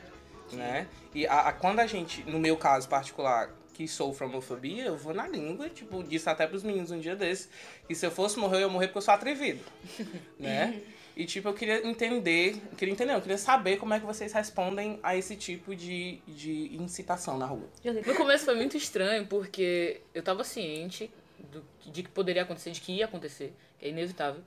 [0.52, 0.86] né?
[1.14, 5.12] E a, a- quando a gente, no meu caso particular, que sofro homofobia, eu vou
[5.12, 7.48] na língua, tipo, disse até pros meninos um dia desse,
[7.86, 9.60] que se eu fosse morrer, eu ia morrer porque eu sou atrevido,
[10.38, 10.80] né?
[11.16, 14.32] E, tipo, eu queria entender, eu queria entender, eu queria saber como é que vocês
[14.32, 17.68] respondem a esse tipo de, de incitação na rua.
[17.84, 21.10] No começo foi muito estranho, porque eu tava ciente
[21.52, 24.42] do, de que poderia acontecer, de que ia acontecer, que é inevitável.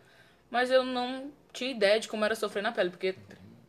[0.50, 3.16] Mas eu não tinha ideia de como era sofrer na pele, porque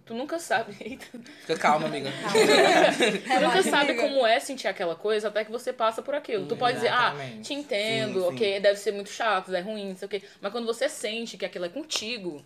[0.08, 0.74] tu nunca sabe.
[0.80, 1.06] Eita.
[1.42, 2.10] Fica calma, amiga.
[2.10, 6.46] Tu nunca sabe como é sentir aquela coisa até que você passa por aquilo.
[6.46, 8.34] Tu pode dizer, ah, te entendo, Sim, sim.
[8.34, 10.22] ok, deve ser muito chato, é ruim, não sei o quê.
[10.40, 12.42] Mas quando você sente que aquilo é contigo,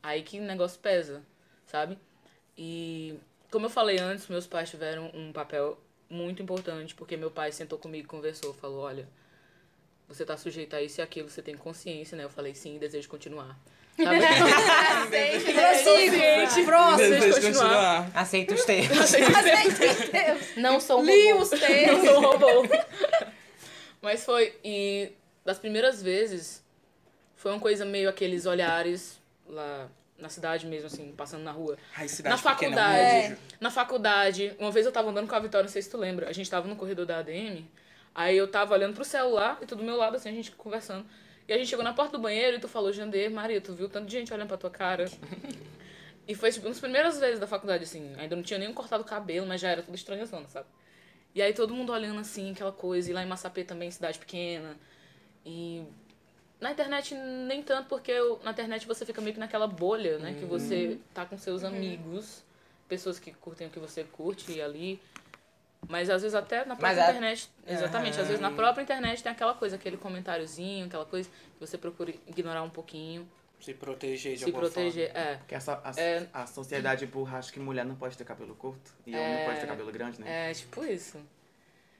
[0.00, 1.20] aí que o negócio pesa,
[1.66, 1.98] sabe?
[2.56, 3.18] E
[3.50, 5.76] como eu falei antes, meus pais tiveram um papel
[6.08, 9.08] muito importante, porque meu pai sentou comigo, conversou, falou, olha,
[10.08, 12.24] você tá sujeito a isso e aquilo, você tem consciência, né?
[12.24, 13.58] Eu falei, sim, desejo continuar.
[13.96, 15.52] Sabe?
[15.52, 16.64] Prossigo.
[16.66, 16.96] Próximo.
[16.98, 18.10] Desejo continuar.
[18.14, 19.10] Aceita os termos.
[20.56, 21.42] Não sou um Li robô.
[21.42, 22.04] os Eu textos.
[22.08, 22.46] sou um robô.
[24.02, 24.54] Mas foi.
[24.64, 25.12] E
[25.44, 26.62] das primeiras vezes,
[27.36, 31.78] foi uma coisa meio aqueles olhares lá na cidade mesmo, assim, passando na rua.
[31.96, 32.98] Ai, cidade Na pequena, faculdade.
[32.98, 33.36] eu desejo.
[33.60, 36.28] Na faculdade, uma vez eu tava andando com a Vitória, não sei se tu lembra.
[36.28, 37.64] A gente tava no corredor da ADM.
[38.14, 41.06] Aí eu tava olhando pro celular e tu do meu lado, assim, a gente conversando.
[41.50, 43.88] E a gente chegou na porta do banheiro e tu falou, Jandê, Maria, tu viu
[43.88, 45.10] tanto de gente olhando pra tua cara.
[46.28, 48.14] e foi, tipo, uma das primeiras vezes da faculdade, assim.
[48.18, 50.68] Ainda não tinha nem cortado o cabelo, mas já era tudo estranhazona, sabe?
[51.34, 53.10] E aí todo mundo olhando assim, aquela coisa.
[53.10, 54.76] E lá em Massapê também, cidade pequena.
[55.44, 55.82] E
[56.60, 60.36] na internet nem tanto, porque eu- na internet você fica meio que naquela bolha, né?
[60.38, 62.44] Que você tá com seus amigos,
[62.88, 65.00] pessoas que curtem o que você curte ali.
[65.88, 67.50] Mas às vezes até na própria Mas internet.
[67.66, 71.78] Exatamente, às vezes na própria internet tem aquela coisa, aquele comentáriozinho, aquela coisa que você
[71.78, 75.10] procura ignorar um pouquinho, Se proteger de se alguma proteger.
[75.14, 75.38] É.
[75.46, 76.26] Que essa, a, É.
[76.32, 79.60] a sociedade burra acha que mulher não pode ter cabelo curto e homem não pode
[79.60, 80.50] ter cabelo grande, né?
[80.50, 81.18] É, tipo isso.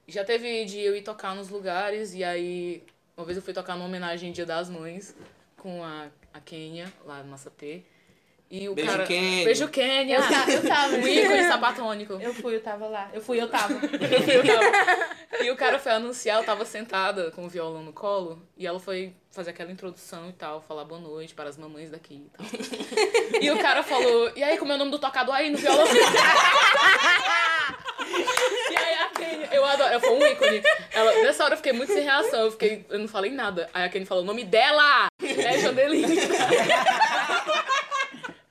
[0.09, 2.83] Já teve de eu ir tocar nos lugares, e aí,
[3.17, 5.15] uma vez eu fui tocar numa homenagem Dia das Mães
[5.57, 7.83] com a, a Kenya, lá no Massapê.
[8.51, 9.05] E o Beijo, cara.
[9.07, 9.45] Kenya.
[9.45, 10.17] Beijo, Kenya!
[10.17, 10.97] Eu, ta- eu tava.
[10.97, 12.13] O ícone sapatônico.
[12.15, 13.09] Eu fui, eu tava lá.
[13.15, 13.75] Eu fui, eu tava.
[13.81, 18.43] Eu tava- E o cara foi anunciar, eu tava sentada com o violão no colo,
[18.59, 22.27] e ela foi fazer aquela introdução e tal, falar boa noite para as mamães daqui
[22.27, 22.45] e tal.
[23.41, 25.87] E o cara falou, e aí, como é o nome do tocador aí no violão?
[28.71, 30.63] E aí a Kenny, eu adoro, ela foi um ícone.
[30.93, 33.69] Ela, nessa hora eu fiquei muito sem reação, eu, fiquei, eu não falei nada.
[33.73, 36.17] Aí a Kenny falou, o nome dela é Jandeline.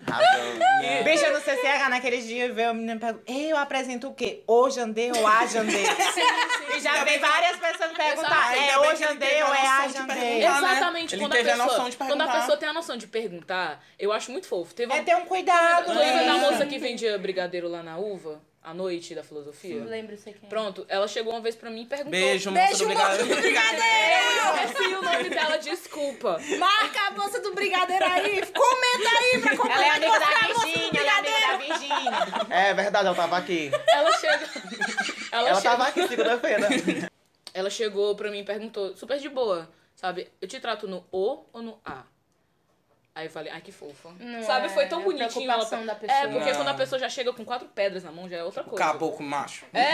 [0.08, 1.04] Razão.
[1.04, 4.43] Bicho, eu no CCH naqueles dias veio a menina perguntar, eu apresento o quê?
[4.47, 5.84] O Jandê ou a Jandê?
[6.75, 9.47] E já veio várias pessoas perguntar, é Ainda bem o que ele Jandê teve a
[9.47, 10.15] ou é a perguntar.
[10.15, 10.39] né?
[10.39, 13.08] Exatamente, Ele quando a, a pessoa, noção de quando a pessoa tem a noção de
[13.08, 14.73] perguntar, eu acho muito fofo.
[14.73, 15.86] Teve É uma, ter um cuidado.
[15.86, 18.39] Tu lembra da moça que vendia brigadeiro lá na uva?
[18.62, 19.80] À noite da filosofia?
[19.80, 20.45] Não lembro, sei quem.
[20.45, 20.50] é.
[20.50, 22.12] Pronto, ela chegou uma vez pra mim e perguntou.
[22.12, 23.36] Beijo, moça Beijo, do moça Brigadeiro.
[23.36, 23.89] do brigadeiro.
[24.60, 26.41] Eu esqueci o nome dela, desculpa.
[26.60, 28.41] Marca a moça do brigadeiro aí.
[28.48, 31.58] Comenta aí pra Ela é amiga da a moça Virgínia, ela é amiga da.
[31.58, 32.48] Virgínia.
[32.50, 33.72] É verdade, ela tava aqui.
[33.88, 34.50] Ela chega.
[35.32, 36.67] Ela, Ela chega, tava aqui segunda-feira.
[37.54, 40.28] ela chegou pra mim e perguntou, super de boa, sabe?
[40.41, 42.04] Eu te trato no O ou no A?
[43.15, 44.10] Aí eu falei, ai que fofa.
[44.19, 45.52] Não sabe, é, foi tão é a bonitinho.
[45.52, 45.65] Ela...
[45.65, 46.19] da pessoa.
[46.19, 46.56] É, porque Não.
[46.56, 48.84] quando a pessoa já chega com quatro pedras na mão, já é outra coisa.
[48.84, 49.65] Caboclo macho.
[49.74, 49.89] É,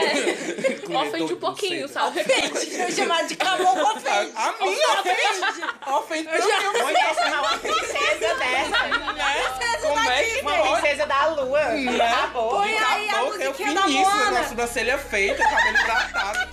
[0.96, 2.20] ofende um pouquinho, sabe?
[2.20, 4.32] Eu chamar de caboclo ofende.
[4.36, 5.92] A mim ofende.
[5.92, 6.84] Ofende Deus.
[6.84, 9.66] Mulher chamar uma princesa dessa.
[9.82, 11.62] Como é que Uma princesa da lua.
[11.62, 12.50] Acabou.
[12.50, 14.32] Põe aí a Caboclo, eu musiquinha da Moana.
[14.32, 16.50] na sobrancelha feita, cabelo hidratado.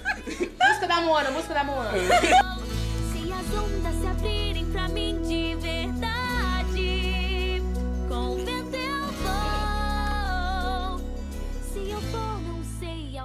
[0.69, 1.93] Música da Moana, música da Moana.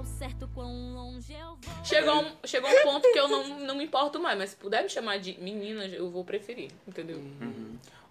[0.07, 1.85] certo quão longe eu vou.
[1.85, 4.83] Chegou um, chegou um ponto que eu não, não me importo mais, mas se puder
[4.83, 7.21] me chamar de menina, eu vou preferir, entendeu?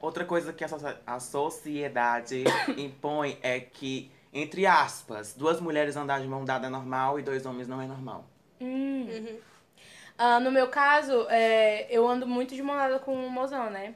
[0.01, 0.69] Outra coisa que a,
[1.07, 2.45] a sociedade
[2.77, 7.45] impõe é que, entre aspas, duas mulheres andar de mão dada é normal e dois
[7.47, 8.25] homens não é normal.
[10.19, 13.95] Ah, no meu caso, é, eu ando muito de mão dada com o mozão, né?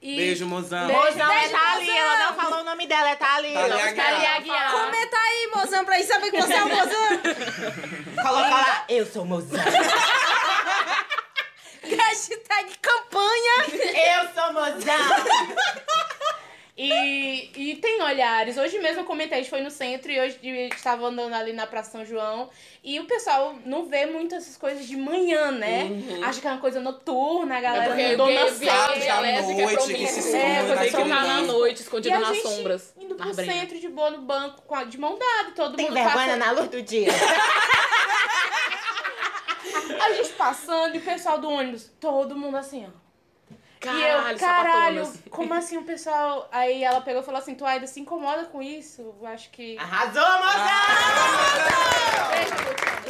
[0.00, 0.86] E- Beijo, mozão.
[0.86, 1.02] Beijo.
[1.02, 1.96] Mozão é Beijo, Thali, mozão.
[1.98, 3.52] ela não falou o nome dela, é Thali.
[3.52, 3.94] Thali Não, Aguiar.
[4.06, 4.70] Thali Aguiar.
[4.72, 7.18] Comenta aí, mozão, pra gente saber que você é o mozão.
[8.22, 9.58] Coloca lá, eu sou mozão.
[11.82, 13.64] Hashtag campanha.
[13.68, 14.78] eu sou mozão.
[16.80, 18.56] E, e tem olhares.
[18.56, 20.38] Hoje mesmo eu comentei, a gente foi no centro e hoje
[20.72, 22.48] estava andando ali na Praça São João.
[22.84, 25.88] E o pessoal não vê muito essas coisas de manhã, né?
[26.24, 28.92] Acha que é uma coisa noturna, a galera porque não dona gay, sala.
[28.94, 32.20] à é noite, que se É, esconde coisa Tem que na noite, E escondido a
[32.20, 32.94] nas gente sombras.
[32.96, 33.54] indo pro nas brenhas.
[33.56, 36.14] centro de boa no banco, com a- de mão dada, e todo Tem mundo vergonha
[36.16, 36.38] passando.
[36.38, 37.08] na luz do dia.
[40.00, 43.07] A gente passando e o pessoal do ônibus, todo mundo assim, ó.
[43.78, 45.22] E Caralho, eu, caralho, sapatonas.
[45.30, 46.48] como assim o pessoal.
[46.50, 49.14] Aí ela pegou e falou assim: tu ainda se incomoda com isso?
[49.20, 49.78] Eu acho que.
[49.78, 50.58] Arrasou, mozão!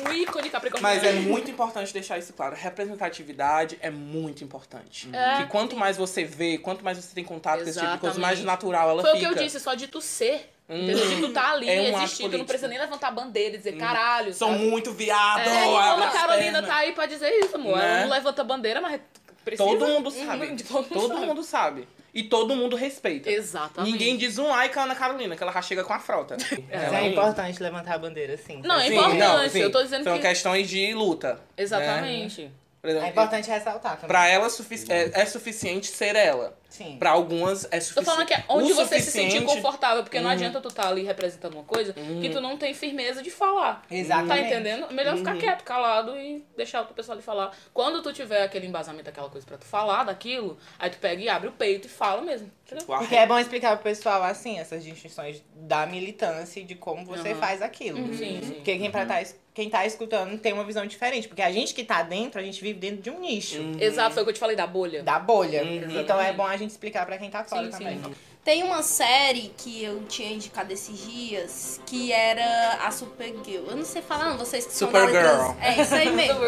[0.08, 0.94] Um ícone capricorniano.
[0.94, 2.54] Mas é muito importante deixar isso claro.
[2.54, 5.08] Representatividade é muito importante.
[5.12, 5.38] É.
[5.38, 8.18] Que quanto mais você vê, quanto mais você tem contato com esse tipo de coisa,
[8.18, 8.44] Exatamente.
[8.44, 9.30] mais natural ela Foi fica.
[9.30, 10.52] o que eu disse, só de tu ser.
[10.68, 10.84] Hum.
[10.84, 11.08] Entendeu?
[11.08, 13.58] De tu tá ali, É um existir, tu não precisa nem levantar a bandeira e
[13.58, 14.34] dizer caralho.
[14.34, 14.64] São sabe?
[14.66, 15.40] muito viado.
[15.40, 16.66] É, e a Carolina pernas.
[16.66, 17.78] tá aí pra dizer isso, amor.
[17.78, 17.90] Né?
[17.90, 19.00] Ela não levanta a bandeira, mas
[19.48, 19.68] precisa.
[19.68, 20.46] Todo mundo sabe.
[20.62, 21.26] Todo mundo todo sabe.
[21.26, 21.88] mundo sabe.
[22.14, 23.30] E todo mundo respeita.
[23.30, 23.92] Exatamente.
[23.92, 26.36] Ninguém diz um ai com a Ana Carolina, que ela já chega com a frota.
[26.40, 28.60] Mas Ela é não- importante levantar a bandeira, sim.
[28.64, 29.18] Não, é Sim, importante.
[29.18, 29.58] não, sim.
[29.60, 30.22] Eu tô dizendo São que.
[30.22, 31.34] questões de luta.
[31.34, 31.40] né?
[31.58, 32.50] Exatamente.
[32.82, 34.08] Exemplo, É importante ressaltar também.
[34.08, 36.56] Pra ela é, sufici- é- é suficiente ser ela.
[36.68, 36.96] Sim.
[36.98, 38.04] Pra algumas é Tô suficiente.
[38.04, 40.32] falando que é onde o você se sentir confortável, porque não Uhum.
[40.32, 43.82] adianta tu tá ali representando uma coisa que tu não tem firmeza de falar.
[43.90, 44.28] Exatamente.
[44.28, 44.92] Tá entendendo?
[44.92, 45.38] Melhor ficar Uhum.
[45.40, 47.56] quieto, calado e deixar o pessoal ali falar.
[47.72, 51.28] Quando tu tiver aquele embasamento, aquela coisa pra tu falar daquilo, aí tu pega e
[51.28, 52.50] abre o peito e fala mesmo.
[52.66, 52.84] Entendeu?
[52.86, 52.98] Uau.
[53.00, 57.30] Porque é bom explicar pro pessoal, assim, essas distinções da militância e de como você
[57.30, 57.36] Uhum.
[57.36, 57.96] faz aquilo.
[58.14, 58.52] Sim, sim.
[58.56, 59.22] Porque quem, pra tá,
[59.54, 61.26] quem tá escutando tem uma visão diferente.
[61.28, 63.56] Porque a gente que tá dentro, a gente vive dentro de um nicho.
[63.80, 65.02] Exato, foi o que eu te falei da bolha.
[65.02, 65.62] Da bolha.
[65.64, 65.98] Uhum.
[65.98, 67.78] Então é bom a gente explicar pra quem tá fora Sim, sim.
[67.78, 68.14] também.
[68.44, 73.66] Tem uma série que eu tinha indicado esses dias, que era a Supergirl.
[73.68, 75.48] Eu não sei falar, não, vocês que são da Supergirl.
[75.48, 76.40] letras- É isso aí mesmo.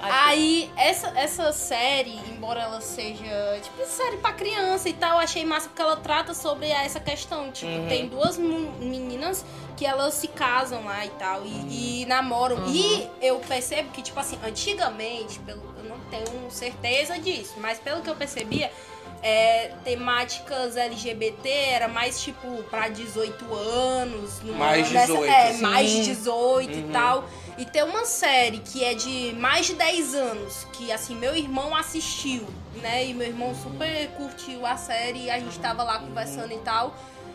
[0.00, 5.44] Aí, essa, essa série, embora ela seja, tipo, série pra criança e tal, eu achei
[5.44, 7.52] massa porque ela trata sobre essa questão.
[7.52, 7.88] Tipo, Uhum.
[7.88, 9.44] tem duas meninas
[9.76, 12.66] que elas se casam lá e tal, e, e namoram.
[12.68, 18.02] E eu percebo que, tipo assim, antigamente, pelo, eu não tenho certeza disso, mas pelo
[18.02, 18.70] que eu percebia,
[19.22, 24.40] é, temáticas LGBT era mais, tipo, pra 18 anos.
[24.42, 25.62] numa- Mais 18, é, sim.
[25.62, 26.88] mais de 18 Uhum.
[26.88, 27.24] e tal.
[27.58, 31.76] E tem uma série que é de mais de 10 anos, que assim, meu irmão
[31.76, 32.46] assistiu,
[32.80, 33.04] né?
[33.06, 36.94] E meu irmão super curtiu a série e a gente tava lá conversando e tal.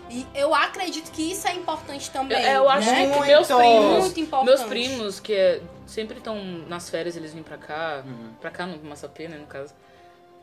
[0.09, 2.41] E eu acredito que isso é importante também.
[2.41, 3.11] Eu, eu acho né?
[3.11, 3.57] que meus Muito.
[3.57, 4.47] primos, Muito importante.
[4.57, 8.29] meus primos, que é- sempre estão nas férias, eles vêm pra cá, Uhum.
[8.41, 9.73] pra cá no Massapê, né, no caso.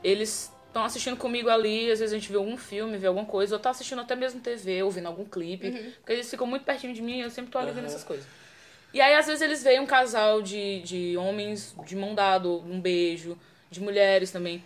[0.03, 3.55] Eles estão assistindo comigo ali, às vezes a gente vê algum filme, vê alguma coisa,
[3.55, 7.01] ou tá assistindo até mesmo TV, ouvindo algum clipe, porque eles ficam muito pertinho de
[7.01, 8.27] mim, eu sempre tô ali vendo essas coisas.
[8.93, 12.81] E aí, às vezes, eles veem um casal de, de homens de mão dada, um
[12.81, 13.39] beijo,
[13.71, 14.63] de mulheres também.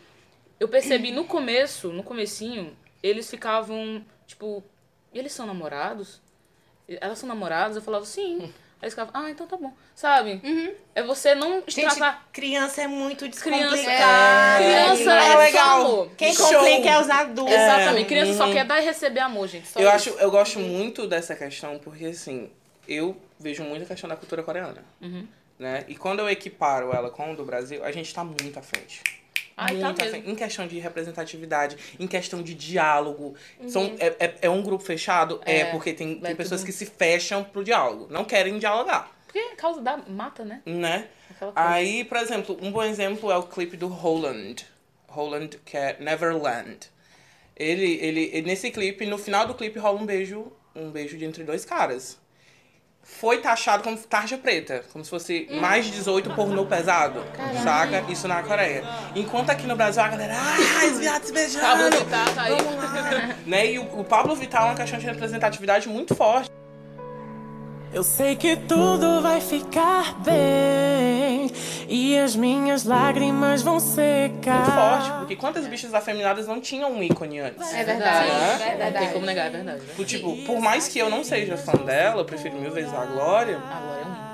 [0.58, 4.62] Eu percebi no começo, no comecinho, eles ficavam, tipo,
[5.12, 6.20] eles são namorados?
[6.88, 7.76] Elas são namoradas?
[7.76, 8.52] Eu falava, sim.
[8.80, 9.72] Aí eles ficavam, ah, então tá bom.
[9.94, 10.40] Sabe?
[10.94, 11.96] É você não Gente,
[12.32, 14.64] criança é muito Criança, descomplicada.
[14.64, 15.80] criança é, é legal.
[15.82, 16.10] só amor.
[16.16, 16.46] Quem Show.
[16.46, 17.54] complica é os adultos.
[17.54, 18.06] Exatamente.
[18.06, 18.52] Criança só uhum.
[18.52, 19.66] quer dar e receber amor, gente.
[19.66, 20.10] Só Eu, isso.
[20.10, 22.50] acho, eu gosto muito dessa questão, porque assim,
[22.86, 24.84] eu vejo muito a questão da cultura coreana.
[25.00, 25.26] Uhum.
[25.58, 25.84] Né?
[25.88, 29.02] E quando eu equiparo ela com o do Brasil, a gente tá muito à frente.
[29.58, 30.30] Ai, tá muito frente.
[30.30, 33.34] Em questão de representatividade, em questão de diálogo.
[33.60, 33.68] Uhum.
[33.68, 35.40] São, é, é, é um grupo fechado?
[35.44, 35.64] É, É.
[35.66, 38.06] porque tem, tem pessoas tudo- que se fecham pro diálogo.
[38.10, 40.62] Não querem dialogar, Porque é causa da mata, né?
[40.64, 41.08] né?
[41.54, 44.66] Aí, por exemplo, um bom exemplo é o clipe do Holland.
[45.08, 46.88] Holland, que é Neverland.
[47.56, 51.24] Ele, ele, ele- nesse clipe, no final do clipe rola um beijo, um beijo de
[51.24, 52.18] entre dois caras.
[53.20, 57.24] Foi taxado como tarja preta, como se fosse mais de 18 pornô pesado,
[57.64, 58.04] saca?
[58.08, 58.84] Isso na Coreia.
[59.16, 63.34] Enquanto aqui no Brasil a galera, ah, os viados se beijando, Pablo Vittar tá aí.
[63.44, 63.72] né?
[63.72, 66.48] E o, o Pablo Vittar é uma questão de representatividade muito forte.
[67.92, 71.50] Eu sei que tudo vai ficar bem
[71.88, 74.56] e as minhas lágrimas vão secar.
[74.56, 77.72] Muito forte, porque quantas bichas afeminadas não tinham um ícone antes?
[77.72, 78.28] É verdade.
[78.28, 78.90] Né?
[78.92, 79.78] Não tem como negar, é verdade.
[79.80, 79.86] né?
[79.96, 83.06] Por, Tipo, por mais que eu não seja fã dela, eu prefiro mil vezes a
[83.06, 83.56] Glória.
[83.56, 84.27] Agora é muito.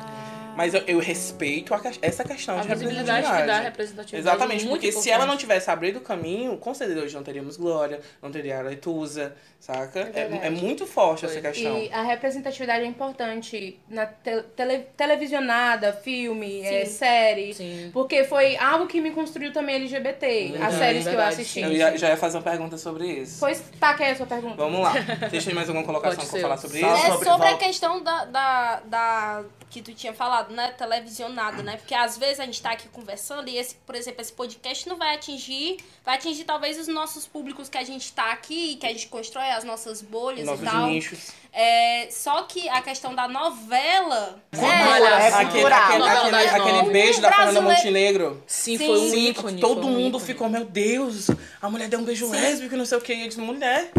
[0.57, 3.65] Mas eu, eu respeito que- essa questão A de visibilidade que dá a representatividade.
[3.65, 4.17] representatividade.
[4.37, 5.15] Exatamente, é muito porque se importante.
[5.15, 8.63] ela não tivesse abrido o caminho, com certeza hoje não teríamos Glória, não teria a
[8.63, 10.01] Letusa, saca?
[10.01, 10.47] É, verdade.
[10.47, 11.79] é muito forte essa questão.
[11.79, 17.55] E a representatividade é importante na te- tele- televisionada, filme, é, série.
[17.55, 17.91] Sim.
[17.93, 21.61] Porque foi algo que me construiu também LGBT, as Verdade, séries que eu assisti.
[21.61, 23.39] Eu ia- já ia fazer uma pergunta sobre isso.
[23.41, 24.57] Pois tá, que é a sua pergunta?
[24.57, 24.93] Vamos lá.
[25.31, 27.07] Vocês têm mais alguma colocação pra falar sobre Só isso?
[27.07, 30.73] É sobre- sobre a questão da, da, da- que tu tinha falado, né?
[30.73, 31.77] Televisionada, né?
[31.77, 34.97] Porque às vezes a gente tá aqui conversando e esse, por exemplo, esse podcast não
[34.97, 38.91] vai atingir, vai atingir talvez os nossos públicos que a gente tá aqui, que a
[38.91, 40.87] gente constrói as nossas bolhas Nossos e tal.
[40.89, 41.33] nichos.
[41.53, 44.41] É, só que a questão da novela.
[44.51, 45.83] Cultura, é, é Aquele, cultural.
[45.85, 48.43] aquele, Novela aquele, aquele beijo da Fernanda Montenegro.
[48.47, 48.87] Sim, Sim.
[48.87, 49.61] foi um Sim, ícone.
[49.61, 50.25] todo um mundo ícone.
[50.25, 51.31] ficou, meu Deus,
[51.63, 53.15] a mulher deu um beijo lésbico, não sei o que.
[53.15, 53.93] E eu disse, mulher.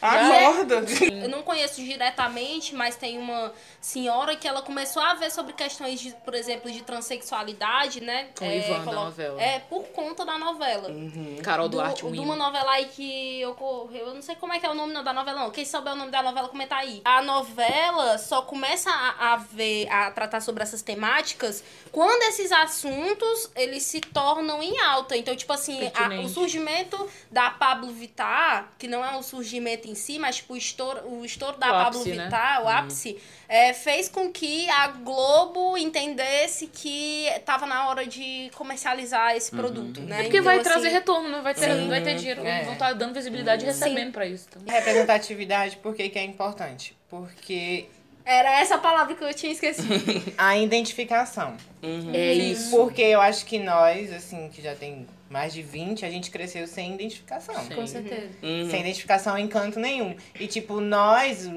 [0.00, 0.76] Acorda.
[1.22, 6.00] Eu não conheço diretamente, mas tem uma senhora que ela começou a ver sobre questões,
[6.00, 8.28] de, por exemplo, de transexualidade, né?
[8.38, 9.42] Com o Ivan da colo- novela.
[9.42, 10.88] É, por conta da novela.
[10.88, 11.36] Uhum.
[11.42, 14.08] Carol Do- Duarte de uma novela aí que ocorreu.
[14.08, 15.50] Eu não sei como é que é o nome da novela, não.
[15.50, 17.00] Quem souber o nome da novela, comenta aí.
[17.04, 23.50] A novela só começa a, a ver, a tratar sobre essas temáticas quando esses assuntos
[23.54, 25.16] eles se tornam em alta.
[25.16, 29.94] Então, tipo assim, a- o surgimento da Pablo Vittar, que não é um surgimento em
[29.94, 32.24] si, mas tipo, o estouro, o estouro da O Pablo ápice, né?
[32.24, 33.18] Vittar, o ápice,
[33.48, 40.00] é, fez com que a Globo entendesse que tava na hora de comercializar esse produto,
[40.00, 40.20] né?
[40.20, 41.40] É porque Então, vai assim, trazer retorno, né?
[41.42, 41.88] Vai ter, Sim.
[41.88, 42.46] vai ter dinheiro.
[42.46, 42.62] É.
[42.64, 44.46] Vão estar dando visibilidade e recebendo pra isso.
[44.48, 44.62] Então.
[44.74, 46.96] Representatividade, por que que é importante?
[47.08, 47.86] Porque
[48.24, 49.88] Era essa palavra que eu tinha esquecido.
[50.38, 51.56] a identificação.
[51.82, 52.70] É isso.
[52.76, 56.66] Porque eu acho que nós, assim, que já tem mais de 20, a gente cresceu
[56.66, 57.54] sem identificação.
[57.68, 58.30] Com certeza.
[58.42, 60.16] Sem identificação em canto nenhum.
[60.38, 61.48] E, tipo, nós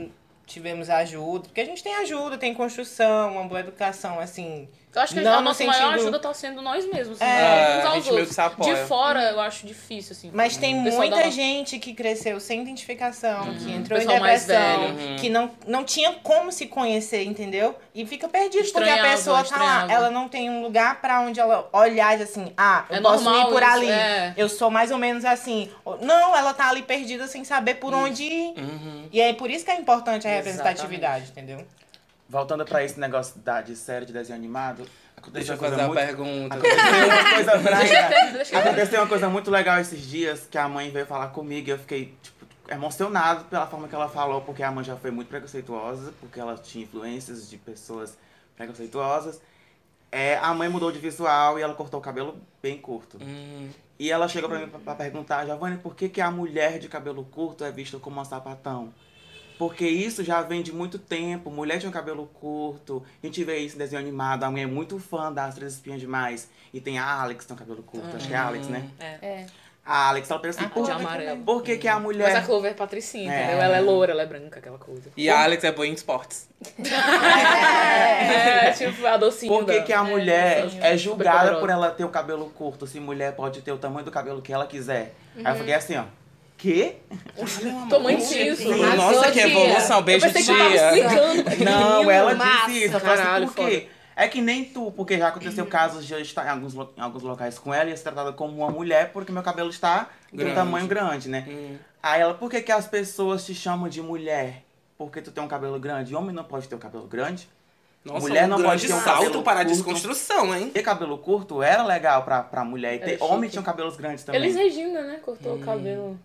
[0.46, 4.70] tivemos ajuda, porque a gente tem ajuda, tem construção, uma boa educação, assim.
[4.96, 7.20] Eu acho que Não a no nossa maior sentido- ajuda tá sendo nós mesmos.
[7.20, 7.80] É, né?
[7.80, 8.28] uns a aos outros.
[8.28, 8.76] que se apoia.
[8.76, 10.30] De fora eu acho difícil, assim.
[10.32, 15.20] Mas tem da muita gente que cresceu sem identificação, que entrou em depressão, velho.
[15.20, 17.76] que não, não tinha como se conhecer, entendeu?
[17.96, 19.92] E fica perdido, porque a Estranhava, pessoa tá lá, estranhava.
[19.92, 23.24] ela não tem um lugar pra onde ela olhar e assim, ah, eu É posso
[23.24, 23.90] normal ir por isso, ali.
[23.90, 24.34] é.
[24.38, 25.72] Eu sou mais ou menos assim.
[26.02, 28.54] Não, ela tá ali perdida sem saber por onde ir.
[28.60, 29.08] Uhum.
[29.12, 30.58] E é por isso que é importante a Exatamente.
[30.58, 31.66] representatividade, entendeu?
[32.34, 34.88] Voltando pra esse negócio da, de série de desenho animado,
[35.32, 36.00] Deixa eu uma fazer a muito...
[36.00, 36.56] pergunta.
[36.56, 36.80] Aconteceu
[37.14, 41.68] uma coisa Aconteceu uma coisa muito legal esses dias, que a mãe veio falar comigo
[41.68, 45.12] e eu fiquei, tipo, emocionado pela forma que ela falou, porque a mãe já foi
[45.12, 48.18] muito preconceituosa, porque ela tinha influências de pessoas
[48.58, 49.40] preconceituosas.
[50.12, 53.18] É, a mãe mudou de visual e ela cortou o cabelo bem curto.
[53.22, 53.70] Hum,
[54.00, 56.90] E ela chegou pra mim pra, pra perguntar, Giovanni, por que, que a mulher de
[56.90, 58.92] cabelo curto é vista como uma sapatão?
[59.58, 61.50] Porque isso já vem de muito tempo.
[61.52, 63.04] Mulher tinha cabelo curto.
[63.22, 64.44] A gente vê isso em desenho animado.
[64.44, 66.50] A mãe é muito fã das Três Espinhas Demais.
[66.74, 68.16] E tem a Alex que tem um cabelo curto.
[68.16, 68.90] Acho que é a Alex, né?
[69.00, 69.46] É.
[69.86, 71.44] A Alex, ela pensa assim, por, amarelo.
[71.44, 72.46] por que, que a Mas a mulher...
[72.46, 73.44] Clover é patricinha, É.
[73.44, 73.62] entendeu?
[73.64, 75.12] Ela é loura, ela é branca, aquela coisa.
[75.18, 76.48] E a Alex é boa em esportes.
[76.80, 81.92] É, tipo a docinho Por que, que a mulher sim, é super julgada por ela
[81.92, 82.88] ter o cabelo curto?
[82.88, 85.14] Se mulher pode ter o tamanho do cabelo que ela quiser.
[85.36, 86.06] Aí eu fiquei assim, ó.
[86.64, 86.96] Quê?
[87.90, 88.64] Tua mãe disse isso.
[88.64, 89.48] Sim, Arrasou, Nossa, que tia.
[89.50, 90.02] evolução.
[90.02, 90.40] Beijo, tia.
[90.40, 91.66] explicando.
[91.66, 92.68] Não, ela Massa.
[92.68, 92.96] disse isso.
[92.96, 93.90] Assim, Caralho, por quê?
[94.16, 97.22] É que nem tu, porque já aconteceu casos de eu estar em alguns, em alguns
[97.22, 100.38] locais com ela e ser tratada como uma mulher porque meu cabelo está de um
[100.38, 100.56] Grande.
[100.56, 101.46] tamanho grande, né?
[101.50, 101.76] Hum.
[102.02, 104.64] Aí ela, por que, que as pessoas te chamam de mulher?
[104.98, 106.16] Porque tu tem um cabelo grande.
[106.16, 107.50] Homem não pode ter um cabelo grande.
[108.06, 110.70] Nossa, Mulher um não grande pode ter um salto cabelo para a desconstrução, hein?
[110.70, 112.96] Ter cabelo curto era legal pra, pra mulher.
[112.96, 113.24] E ter, chique.
[113.24, 114.42] homem tinha cabelos grandes também.
[114.42, 115.20] Elis Regina, né?
[115.22, 116.18] Cortou o cabelo.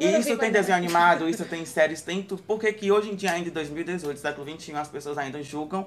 [0.00, 2.42] Vai Isso tem desenho animado, isso tem séries, tem tudo.
[2.42, 5.86] Por que que hoje em dia, ainda em 2018, século XXI, as pessoas ainda julgam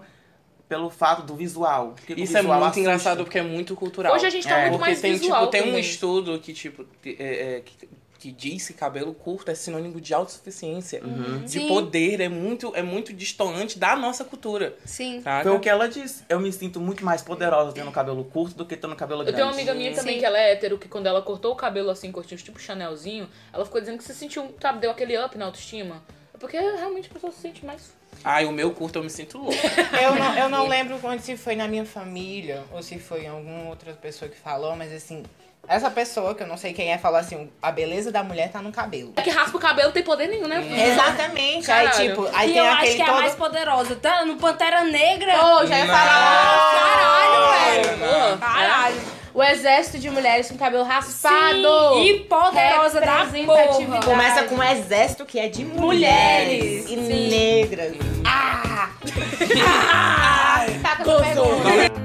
[0.68, 1.93] pelo fato do visual?
[1.95, 2.80] Porque Isso é visual muito assusta.
[2.80, 4.14] engraçado porque é muito cultural.
[4.16, 6.53] Hoje a gente tá É, muito Porque mais tem, visual tipo, tem um estudo que,
[6.53, 7.88] tipo, é, é, que,
[8.20, 11.01] que diz que cabelo curto é sinônimo de autossuficiência.
[11.43, 11.68] De Sim.
[11.68, 14.76] poder, é muito, é muito distoante da nossa cultura.
[14.86, 15.22] Sim.
[15.22, 15.43] Saca?
[15.43, 16.24] Foi o que ela disse.
[16.28, 19.38] Eu me sinto muito mais poderosa tendo cabelo curto do que tendo cabelo Eu grande.
[19.38, 20.20] tenho uma amiga minha também Sim.
[20.20, 23.66] que ela é hétero, que quando ela cortou o cabelo assim, curtinho, tipo Chanelzinho, ela
[23.66, 26.01] ficou dizendo que se sentiu, sabe, deu aquele up na autoestima.
[26.34, 27.93] É porque realmente a pessoa se sente mais.
[28.24, 29.53] Ai, o meu curto eu me sinto louco.
[30.01, 33.28] Eu não, eu não lembro quando se foi na minha família ou se foi em
[33.28, 35.24] alguma outra pessoa que falou, mas assim,
[35.68, 38.61] essa pessoa, que eu não sei quem é, falou assim: a beleza da mulher tá
[38.61, 39.13] no cabelo.
[39.16, 40.63] É que raspa o cabelo tem poder nenhum, né?
[40.91, 41.72] Exatamente.
[41.72, 42.09] Aí, Caralho.
[42.09, 43.95] tipo, aí e tem eu acho aquele que é a mais poderosa.
[43.95, 45.34] Tá no Pantera Negra.
[45.38, 46.72] Pô, já ia falar.
[46.72, 47.97] Caralho, velho.
[47.99, 48.38] Porra.
[48.38, 49.16] Caralho.
[49.34, 51.95] O exército de mulheres com cabelo raspado.
[51.95, 53.99] Sim, e poderosa da porra.
[54.05, 57.97] Começa com um exército que é de mulheres, e negras.
[60.82, 61.63] Taca sua pergunta.
[61.63, 62.05] Não me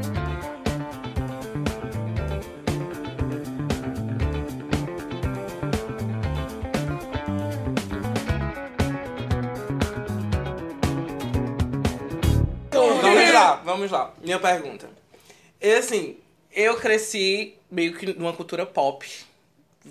[13.57, 14.13] vamos lá.
[14.23, 14.89] Minha pergunta.
[15.61, 16.17] É assim,
[16.53, 19.07] eu cresci meio que numa cultura pop.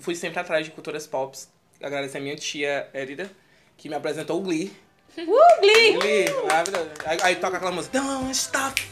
[0.00, 1.36] Fui sempre atrás de culturas pop.
[1.82, 3.30] Agradecer a minha tia Érida,
[3.76, 4.72] que me apresentou o Glee.
[5.16, 5.92] Uh, Glee!
[5.94, 6.90] Glee, maravilhoso.
[7.04, 7.98] Aí, aí toca aquela música.
[7.98, 8.82] Don't stop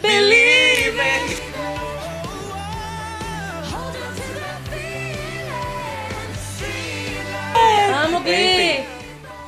[0.00, 1.36] believing.
[8.04, 8.80] Amo Glee!
[8.80, 8.96] Enfim.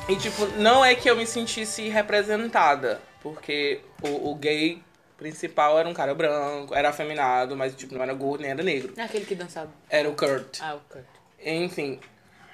[0.09, 4.81] E tipo, não é que eu me sentisse representada, porque o, o gay
[5.17, 8.93] principal era um cara branco, era afeminado, mas tipo, não era gordo nem era negro.
[8.95, 9.69] É aquele que dançava.
[9.89, 10.59] Era o Kurt.
[10.61, 11.05] Ah, o Kurt.
[11.43, 11.99] Enfim,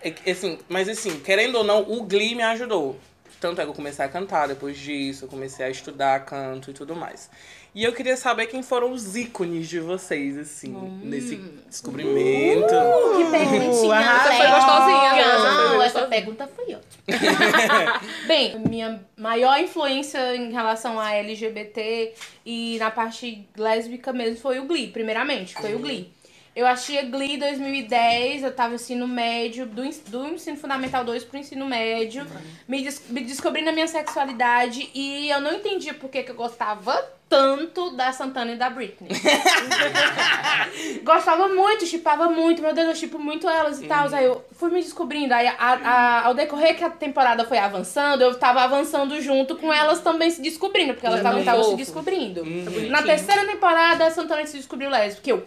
[0.01, 2.99] é assim, mas assim, querendo ou não, o Glee me ajudou.
[3.45, 6.73] Tanto é que eu comecei a cantar depois disso, eu comecei a estudar canto e
[6.73, 7.29] tudo mais.
[7.75, 10.73] E eu queria saber quem foram os ícones de vocês, assim,
[11.03, 11.35] nesse
[11.69, 12.73] descobrimento.
[13.17, 15.21] Que perguntinha essa foi gostosinha?
[15.21, 16.07] Essa foi Não, essa gostosinha.
[16.09, 18.01] pergunta foi ótima.
[18.25, 24.65] Bem, minha maior influência em relação a LGBT e na parte lésbica mesmo foi o
[24.65, 26.14] Glee, primeiramente, foi o Glee.
[26.55, 31.25] Eu achei Glee em 2010, eu tava no ensino médio, do, do ensino fundamental 2
[31.25, 32.25] pro ensino médio,
[32.65, 36.35] me, des me descobri na minha sexualidade e eu não entendia por que, que eu
[36.35, 36.93] gostava
[37.27, 39.09] tanto da Santana e da Britney.
[41.03, 44.13] Gostava muito, chipava muito, meu Deus, eu chipo muito elas e tal.
[44.13, 45.33] Aí eu fui me descobrindo.
[45.33, 49.73] Aí a- a- ao decorrer que a temporada foi avançando, eu tava avançando junto com
[49.73, 52.43] elas também se descobrindo, porque elas estavam se descobrindo.
[52.43, 52.91] bonitinho.
[52.91, 55.29] Na terceira temporada, a Santana se descobriu lésbica.
[55.29, 55.45] Eu,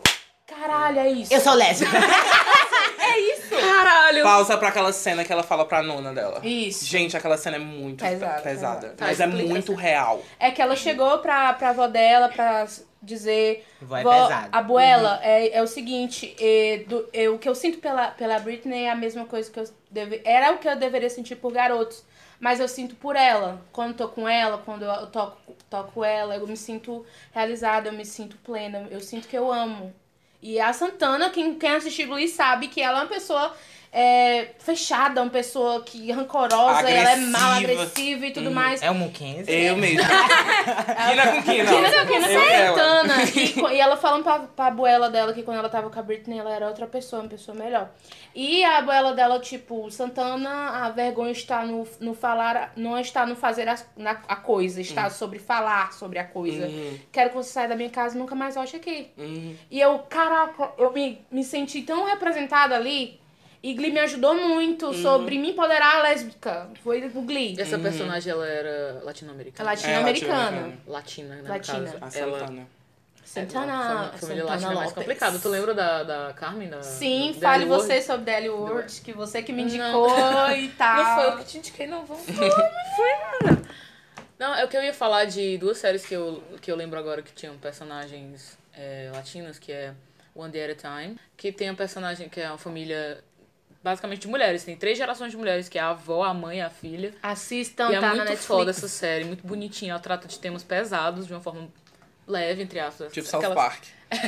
[0.49, 1.33] caralho, é isso.
[1.33, 1.93] Eu sou lésbica.
[3.01, 3.49] É isso.
[3.51, 4.23] Caralho!
[4.23, 6.41] Pausa pra aquela cena que ela fala pra nona dela.
[6.45, 6.85] Isso.
[6.85, 8.43] Gente, aquela cena é muito Pesada, pesada.
[8.43, 8.95] pesada.
[9.01, 10.23] Mas Tá, é explica muito real.
[10.39, 12.67] É que ela chegou pra, pra avó dela pra
[13.03, 13.67] dizer.
[13.81, 17.55] Vó é "Vó, pesado." Abuela, é, é o seguinte, é, do- é, o que eu
[17.55, 20.77] sinto pela, pela Britney é a mesma coisa que eu deve, era o que eu
[20.77, 22.05] deveria sentir por garotos.
[22.39, 23.63] Mas eu sinto por ela.
[23.73, 25.39] Quando tô com ela, quando eu toco,
[25.71, 28.87] toco ela, eu me sinto realizada, eu me sinto plena.
[28.91, 29.95] Eu sinto que eu amo.
[30.41, 33.53] E a Santana, quem, quem assistiu Glee sabe que ela é uma pessoa
[33.93, 37.83] é, fechada, uma pessoa que rancorosa, ela é mal, Agressiva.
[37.83, 38.83] agressiva e tudo mais.
[38.83, 39.51] É o Muquense.
[39.51, 40.03] Eu mesmo.
[41.09, 41.65] Kina com Kina.
[41.73, 42.77] Kina com Kina e ela.
[42.79, 43.15] Santana.
[43.35, 46.39] E, e ela falando pra, pra abuela dela que quando ela tava com a Britney,
[46.39, 47.91] ela era outra pessoa, uma pessoa melhor.
[48.35, 53.35] E a abuela dela, tipo, Santana, a vergonha está no, no falar, não está no
[53.35, 56.67] fazer a, na- a coisa, está sobre falar sobre a coisa.
[56.67, 56.99] Uhum.
[57.11, 59.11] Quero que você saia da minha casa e nunca mais volte aqui.
[59.17, 59.57] Uhum.
[59.71, 63.19] E eu, caraca, eu me, me senti tão representada ali.
[63.63, 65.03] E Glee me ajudou muito Uhum.
[65.03, 66.69] sobre me empoderar lésbica.
[66.83, 67.57] Foi o Glee.
[67.59, 69.71] Essa personagem, ela era latino-americana.
[69.71, 70.79] Latino-americana.
[70.87, 70.87] latino-americana.
[70.87, 71.99] Latina, né, Latina.
[72.01, 72.39] A Ela...
[72.39, 72.69] Santana.
[73.25, 75.39] Santana, Família, família Santana latina é mais complicado.
[75.43, 76.71] Tu lembra da, da Carmen?
[76.71, 77.85] Da, Sim, da fale Ward?
[77.85, 79.69] você sobre Deli Ward, que você que me Não.
[79.69, 80.97] indicou e tal.
[81.05, 82.07] Não foi eu que te indiquei, não.
[82.07, 82.25] Vamos.
[82.25, 83.59] Foi,
[84.39, 86.99] Não, é o que eu ia falar de duas séries que eu, que eu lembro
[86.99, 89.93] agora que tinham personagens é, latinas, que é
[90.35, 93.23] One Day at a Time, que tem um personagem que é uma família
[93.83, 94.65] basicamente de mulheres.
[94.65, 97.15] Tem três gerações de mulheres, que é a avó, a mãe e a filha.
[97.23, 98.45] Assistam, e é tá na muito Netflix.
[98.47, 99.93] foda essa série, muito bonitinha.
[99.93, 101.69] Ela trata de temas pesados de uma forma
[102.27, 103.13] leve, entre aspas.
[103.13, 103.85] Tipo South Aquelas- Park.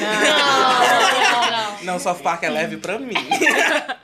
[0.00, 1.84] Não, não, não.
[1.84, 3.14] Não, South Park é leve pra mim.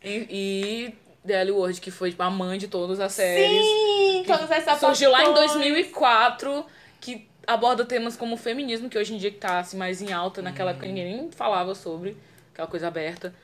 [0.00, 0.94] E, e
[1.26, 3.64] The Ellie Ward, que foi tipo, a mãe de todas as séries.
[3.66, 5.50] Sim, todas essas Surgiu lá em opções.
[5.54, 6.64] 2004,
[7.00, 10.12] que aborda temas como o feminismo, que hoje em dia que tá assim, mais em
[10.12, 12.16] alta, naquela época ninguém nem falava sobre,
[12.52, 13.34] aquela coisa aberta,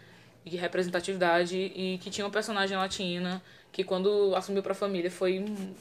[0.45, 3.43] e representatividade, e que tinha uma personagem latina,
[3.73, 5.75] que quando assumiu pra família foi um,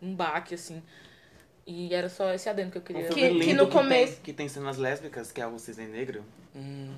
[0.00, 0.82] um baque, assim.
[1.66, 3.12] E era só esse adendo que eu Um queria.
[3.12, 6.24] filme Que- que no começo- Tem, que tem cenas lésbicas, que é o Cisne Negro.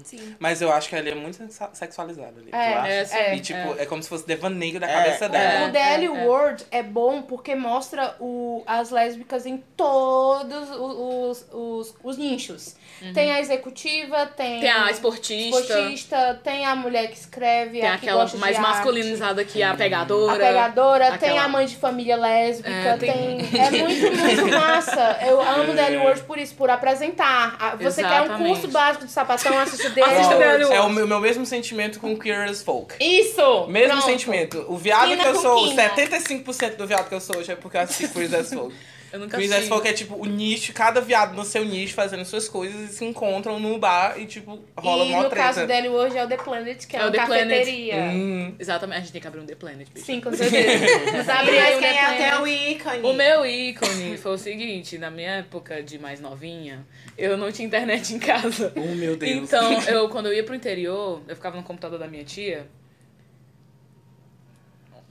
[0.04, 0.36] Sim.
[0.38, 1.38] Mas eu acho que ele é muito
[1.72, 2.48] sexualizado ali.
[2.52, 3.18] É, Tu acha?
[3.18, 3.36] É, é.
[3.36, 3.86] E tipo, é.
[3.86, 5.28] como se fosse devaneio da É, cabeça é.
[5.28, 5.68] dela.
[5.68, 6.08] O DL é.
[6.26, 12.76] World é bom porque mostra o, as lésbicas em todos os, os, os, os nichos.
[13.14, 14.60] Tem a executiva, tem, Uhum.
[14.60, 18.60] Tem a esportista, esportista, tem a mulher que escreve, tem a que aquela mais arte.
[18.68, 20.32] masculinizada que é a pegadora.
[20.32, 23.38] A pegadora, tem aquela- a mãe de família lésbica, É, tem...
[23.38, 25.18] tem- É muito, muito massa.
[25.26, 27.76] Eu amo Daily World por isso, por apresentar.
[27.80, 28.48] Você quer um Exatamente.
[28.48, 30.76] curso básico de sapatão, Assista Ó, Daily World.
[30.76, 32.94] é o meu, meu mesmo sentimento com Queer as Folk.
[33.00, 33.66] Isso!
[33.68, 34.04] Mesmo Pronto.
[34.06, 34.64] sentimento.
[34.68, 35.88] O viado Quina que eu sou, quina.
[35.90, 38.74] 75% do viado que eu sou hoje é porque eu assisti Queer as Folk.
[39.12, 39.68] Eu nunca as assisti.
[39.68, 43.04] Folk é tipo o nicho, cada viado no seu nicho fazendo suas coisas e se
[43.04, 45.36] encontram num bar e tipo rola E no treta.
[45.36, 47.48] caso Daily World é o The Planet, que é, É o uma The Planet.
[47.58, 47.96] cafeteria.
[47.96, 48.54] Hum.
[48.58, 50.04] Exatamente, a gente tem que abrir um The Planet, bicho.
[50.06, 50.84] Sim, com certeza.
[51.26, 52.14] Mas quem The é Planet.
[52.20, 53.02] até o ícone?
[53.02, 56.86] O meu ícone foi o seguinte, na minha época de mais novinha,
[57.16, 58.72] eu não tinha internet em casa.
[58.76, 59.32] Oh meu Deus.
[59.44, 62.66] Então, eu, quando eu ia pro interior, eu ficava no computador da minha tia.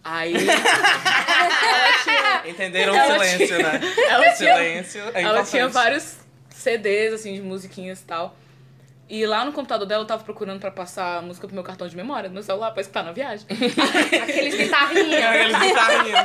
[0.10, 0.34] Aí.
[0.48, 3.82] ela tinha, Entenderam o silêncio, né?
[4.10, 6.16] Ela o tinha- silêncio é Ela tinha vários
[6.50, 8.36] CDs, assim, de musiquinhas e tal.
[9.10, 11.88] E lá no computador dela eu tava procurando pra passar a música pro meu cartão
[11.88, 13.46] de memória, do meu celular, pra escutar na viagem.
[14.22, 15.14] Aqueles guitarrinhos.
[15.24, 16.20] Aqueles guitarrinhos.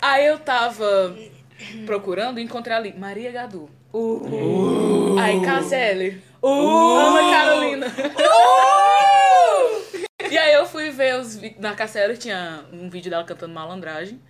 [0.00, 1.16] Aí eu tava
[1.86, 3.68] procurando e encontrei ali Maria Gadu.
[5.20, 6.22] Aí Caselli.
[6.42, 7.86] Ana Carolina.
[10.34, 11.60] E aí eu fui ver os vídeos.
[11.60, 14.20] Na Cassiela tinha um vídeo dela cantando malandragem.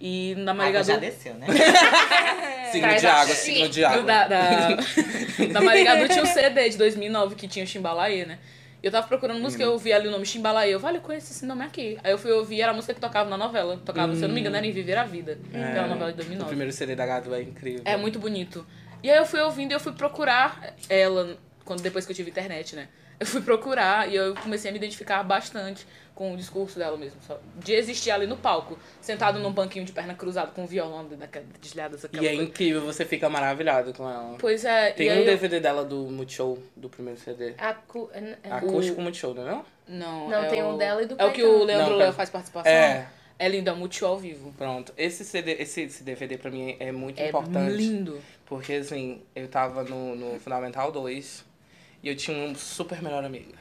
[0.00, 1.06] E na Maria Água já Gadu.
[1.06, 1.46] desceu, né?
[2.72, 4.02] Signo Traz de a- água, signo de água.
[4.02, 4.68] Da, da,
[5.52, 8.38] da Maria Gadu tinha um CD de 2009 que tinha Chimbalaê, né?
[8.82, 10.74] E eu tava procurando música e eu vi ali o nome Chimbalaê.
[10.74, 11.98] Eu falei, eu conheço esse nome aqui.
[12.04, 13.78] Aí eu fui ouvir, era a música que tocava na novela.
[13.84, 15.38] Tocava, se eu não me engano, era em Viver a Vida.
[15.50, 16.48] Que era uma novela de O 2009.
[16.48, 17.82] primeiro CD da Gadu é incrível.
[17.84, 18.66] É muito bonito.
[19.02, 22.30] E aí eu fui ouvindo e eu fui procurar ela, quando depois que eu tive
[22.30, 22.88] internet, né?
[23.18, 27.18] Eu fui procurar e eu comecei a me identificar bastante com o discurso dela mesmo.
[27.26, 31.06] Só de existir ali no palco, sentado num banquinho de perna cruzada com um violão
[31.08, 34.36] daquela desliada, aquela E é incrível, você fica maravilhado com ela.
[34.38, 37.54] Pois é, Tem e um aí eu- DVD dela do Multishow, do primeiro CD.
[37.58, 38.10] Acu...
[38.12, 39.64] é- Acústico Multishow, não é não?
[39.88, 40.68] Não, Não, é tem o...
[40.70, 42.12] um dela e do É o que o Leandro Não, pera.
[42.12, 42.70] faz participação.
[42.72, 43.06] É.
[43.38, 44.52] É lindo, é multishow ao vivo.
[44.56, 44.94] Pronto.
[44.96, 47.70] Esse CD, esse, esse DVD pra mim é muito É importante.
[47.76, 48.18] lindo.
[48.46, 51.44] Porque assim, eu tava no, no Fundamental 2
[52.06, 53.52] e eu tinha um super melhor amigo.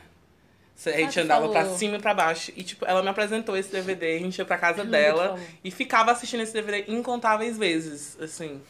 [0.86, 1.52] A gente você andava falou.
[1.52, 2.52] pra cima e pra baixo.
[2.56, 5.72] E, tipo, ela me apresentou esse DVD, a gente ia pra casa Uhum, dela e
[5.72, 8.62] ficava assistindo esse DVD incontáveis vezes, assim.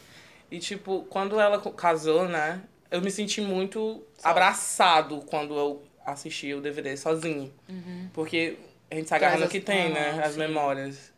[0.49, 6.61] E, tipo, quando ela casou, né, eu me senti muito abraçado quando eu assisti o
[6.61, 7.51] DVD sozinho.
[8.13, 8.57] Porque
[8.89, 10.39] a gente se agarra no que tem, né, ah, as sim.
[10.39, 11.11] memórias.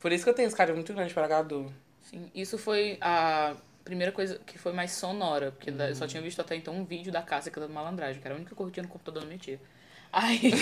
[0.00, 1.72] Por isso que eu tenho esse carinho muito grande pra Gadu.
[2.02, 3.54] Sim, isso foi a
[3.84, 6.84] primeira coisa que foi mais sonora, porque da- eu só tinha visto até então um
[6.84, 9.28] vídeo da Cássia cantando malandragem, que era a única que eu curtia no computador, não
[9.30, 9.60] mentia.
[10.14, 10.52] Aí,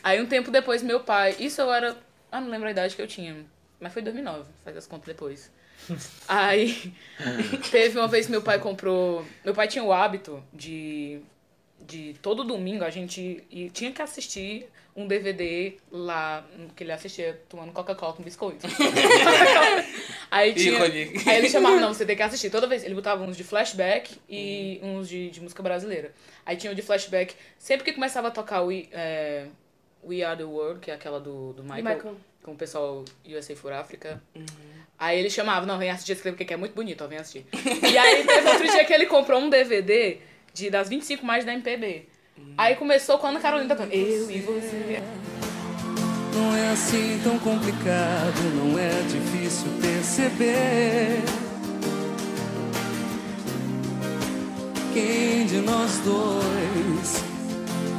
[0.00, 1.96] aí um tempo depois, meu pai, isso eu era,
[2.30, 3.44] ah, não lembro a idade que eu tinha,
[3.80, 5.50] mas foi 2009, faz as contas depois.
[6.28, 6.94] Aí,
[7.72, 11.20] teve uma vez que meu pai comprou, meu pai tinha o hábito de,
[11.86, 16.44] de todo domingo a gente e tinha que assistir um DVD lá,
[16.76, 18.66] que ele assistia tomando Coca-Cola com biscoito.
[20.30, 20.82] Aí tinha.
[20.82, 22.50] Aí ele chamava, não, você tem que assistir.
[22.50, 26.12] Toda vez ele botava uns de flashback e uns de, de música brasileira.
[26.44, 27.34] Aí tinha o de flashback.
[27.58, 29.46] Sempre que começava a tocar We, é,
[30.04, 32.16] We Are the World, que é aquela do, do Michael, Michael.
[32.42, 34.22] com o pessoal USA for Africa.
[34.98, 37.46] Aí ele chamava, não, vem assistir esse clipe que é muito bonito, ó, vem assistir.
[37.90, 40.18] e aí teve outro dia que ele comprou um DVD
[40.52, 42.06] de, das 25 mais da MPB.
[42.56, 45.02] Aí começou com a Carolina cantando Eu e você.
[46.34, 51.22] Não é assim tão complicado, não é difícil perceber.
[54.92, 57.29] Quem de nós dois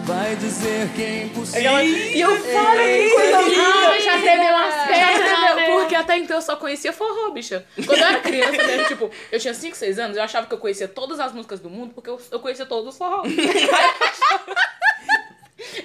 [0.06, 1.80] vai dizer que é impossível?
[1.82, 4.02] E eu falei, que coisa linda!
[4.02, 5.56] já tremeu as pernas, Entendeu?
[5.56, 5.72] né?
[5.72, 7.66] Porque até então eu só conhecia forró, bicha.
[7.86, 10.58] Quando eu era criança mesmo, tipo, eu tinha 5, 6 anos, eu achava que eu
[10.58, 13.24] conhecia todas as músicas do mundo porque eu, eu conhecia todos os forró.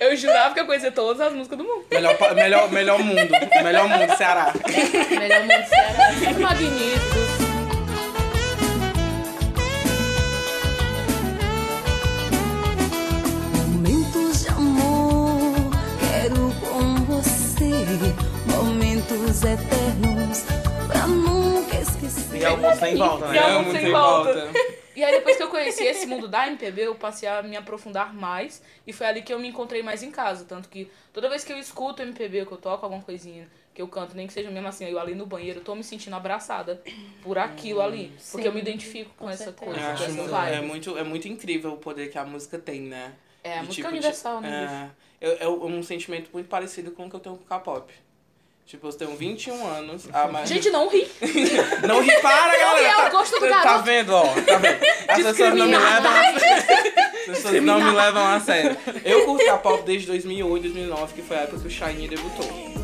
[0.01, 1.85] Eu jurava que eu conhecia todas as músicas do mundo.
[1.91, 3.21] Melhor, melhor, melhor mundo.
[3.63, 4.53] Melhor mundo, Ceará.
[5.11, 6.13] Melhor mundo do Ceará.
[6.19, 7.46] Sempre
[18.47, 20.43] Momentos eternos,
[20.87, 22.37] pra nunca esquecer.
[22.41, 23.39] E é o mundo sem volta, E né?
[23.39, 24.49] é o É mundo muito sem volta.
[24.95, 28.15] E aí depois que eu conheci esse mundo da MPB, eu passei a me aprofundar
[28.15, 28.63] mais.
[28.87, 30.45] E foi ali que eu me encontrei mais em casa.
[30.47, 33.89] Tanto que toda vez que eu escuto MPB, que eu toco alguma coisinha, que eu
[33.89, 36.83] canto, nem que seja mesmo assim, eu ali no banheiro, eu tô me sentindo abraçada
[37.23, 38.13] por aquilo ali.
[38.31, 39.71] Porque eu me identifico com, essa certeza.
[39.73, 40.55] coisa, Eu com essa vibe.
[40.55, 43.13] é, muito, é muito incrível o poder que a música tem, né?
[43.45, 44.91] É, a De, música tipo, universal, de- né?
[45.21, 47.93] É, é, é um sentimento muito parecido com o que eu tenho com K-pop.
[48.67, 50.09] Tipo, eu tenho 21 anos.
[50.13, 51.07] A ma- Gente, não ri.
[51.87, 52.89] não ri para, galera!
[52.89, 54.25] é o tá, gosto do tá vendo, ó?
[54.25, 54.79] Tá vendo?
[55.09, 58.77] As pessoas não me levam a As pessoas não me levam a sério.
[59.05, 62.77] Eu curto K-pop desde 2008, 2009, que foi a época que o Shiny debutou.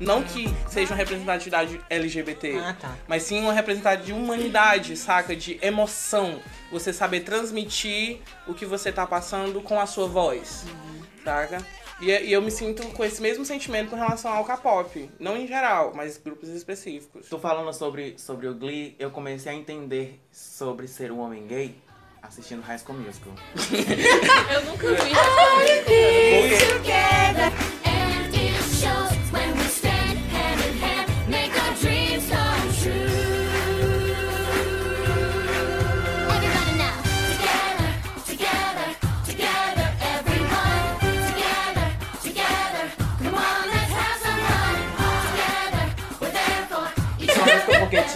[0.00, 2.96] Não que seja uma representatividade LGBT, Ah, tá.
[3.08, 5.34] mas sim uma representatividade de humanidade, saca?
[5.34, 6.40] De emoção.
[6.70, 10.64] Você saber transmitir o que você tá passando com a sua voz,
[11.24, 11.64] saca?
[12.00, 15.10] E, e eu me sinto com esse mesmo sentimento com relação ao K-pop.
[15.18, 17.26] Não em geral, mas grupos específicos.
[17.28, 21.74] Tu falando sobre, sobre o Glee, eu comecei a entender sobre ser um homem gay
[22.26, 23.32] assistindo High School Musical.
[24.52, 25.12] Eu nunca vi.
[26.58, 27.75] Together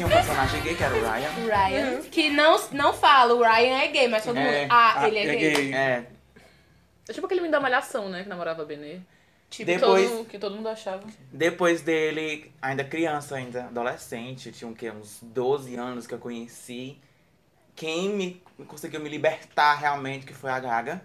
[0.01, 1.30] tinha um personagem gay que era o Ryan.
[1.46, 2.03] Ryan.
[2.03, 4.48] Que não, não fala, o Ryan é gay, mas todo mundo.
[4.48, 4.66] É.
[4.70, 5.55] Ah, Ah, ele é, é gay.
[5.55, 5.74] gay.
[5.74, 6.07] É.
[7.09, 8.22] É tipo aquele menino da malhação, né?
[8.22, 9.01] Que namorava a Benê.
[9.51, 11.03] Tipo, Depois- todo, que todo mundo achava.
[11.32, 14.90] Depois dele, ainda criança, ainda adolescente, tinha o quê?
[14.90, 16.96] Uns 12 anos que eu conheci.
[17.74, 21.03] Quem me conseguiu me libertar realmente, que foi a Gaga.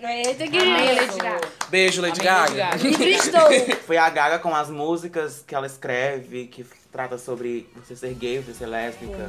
[0.00, 1.48] Eita, que Amém, Lady Gaga.
[1.68, 2.76] Beijo, Lady Amém, Lady Gaga.
[2.76, 3.48] Gaga.
[3.68, 3.74] Me.
[3.86, 8.38] Foi a Gaga com as músicas que ela escreve, que trata sobre você ser gay,
[8.38, 9.28] você ser lésbica.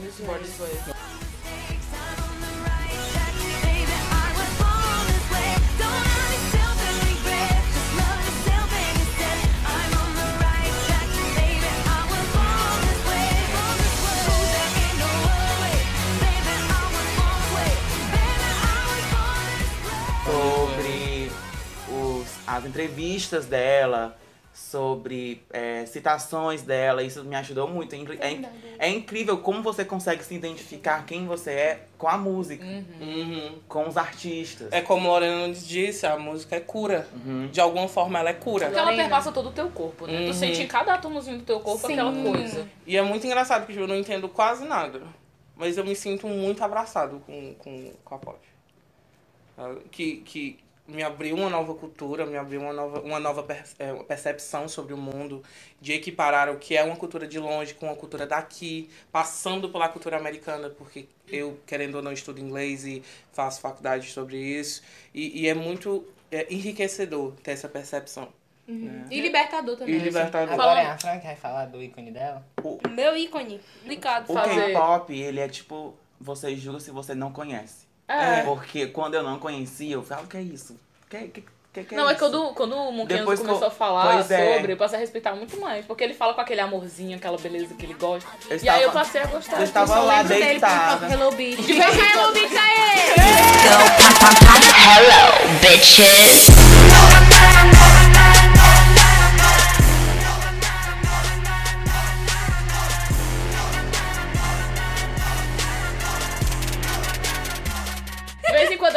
[20.25, 21.31] sobre
[21.89, 24.17] os, as entrevistas dela,
[24.53, 27.95] sobre é, citações dela, isso me ajudou muito.
[27.95, 28.41] É, é
[28.77, 33.59] é incrível como você consegue se identificar quem você é com a música, Uhum.
[33.67, 34.67] com os artistas.
[34.71, 37.07] É como Lorena disse, a música é cura.
[37.25, 37.47] Uhum.
[37.47, 38.67] De alguma forma ela é cura.
[38.67, 40.19] Porque ela perpassa todo o teu corpo, né?
[40.19, 40.27] Uhum.
[40.27, 41.93] Tu sente em cada átomozinho do teu corpo Sim.
[41.93, 42.67] aquela coisa.
[42.85, 45.01] E é muito engraçado porque eu não entendo quase nada.
[45.55, 48.39] Mas eu me sinto muito abraçado com, com, com a pop.
[49.57, 53.45] Ah, Que, que me abriu uma nova cultura, me abriu uma nova, uma nova
[53.79, 55.41] é, percepção sobre o mundo,
[55.79, 59.87] de equiparar o que é uma cultura de longe com a cultura daqui, passando pela
[59.87, 64.81] cultura americana, porque eu, querendo ou não, estudo inglês e faço faculdade sobre isso.
[65.13, 68.27] E, e é muito é, enriquecedor ter essa percepção.
[68.67, 69.05] né?
[69.09, 69.95] E libertador também.
[69.95, 70.53] E libertador.
[70.53, 72.45] Agora é a Fran que vai falar do ícone dela.
[72.91, 73.61] Meu ícone.
[73.83, 74.29] Obrigado.
[74.29, 77.92] O K-pop, ele é tipo, você julga se você não conhece.
[78.07, 78.41] É.
[78.43, 80.73] Porque quando eu não conhecia, eu falava, o que é isso?
[80.73, 81.43] O que, que,
[81.73, 82.19] que, que é Não, é isso?
[82.19, 84.23] quando, quando o Monquinhos eu- começou a falar é.
[84.55, 85.85] sobre, eu passei a respeitar muito mais.
[85.85, 88.29] Porque ele fala com aquele amorzinho, aquela beleza que ele gosta.
[88.49, 89.57] Eu e aí eu estava- passei a gostar.
[89.57, 91.05] Eu estava lá por causa deitada.
[91.11, 91.37] Hello cá,
[92.19, 92.83] Hello Beach aí!
[94.85, 96.47] Hello, bitches.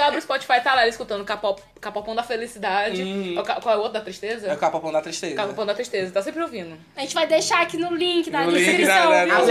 [0.06, 3.02] Eu abro o Spotify, tá lá escutando Capop, Capopão da Felicidade.
[3.02, 3.34] Uhum.
[3.62, 4.48] Qual é o outro da tristeza?
[4.48, 5.34] É o capapão da tristeza.
[5.34, 6.78] Capopão da Tristeza, tá sempre ouvindo.
[6.96, 9.34] A gente vai deixar aqui no link na No link descrição, da- viu?
[9.34, 9.42] da-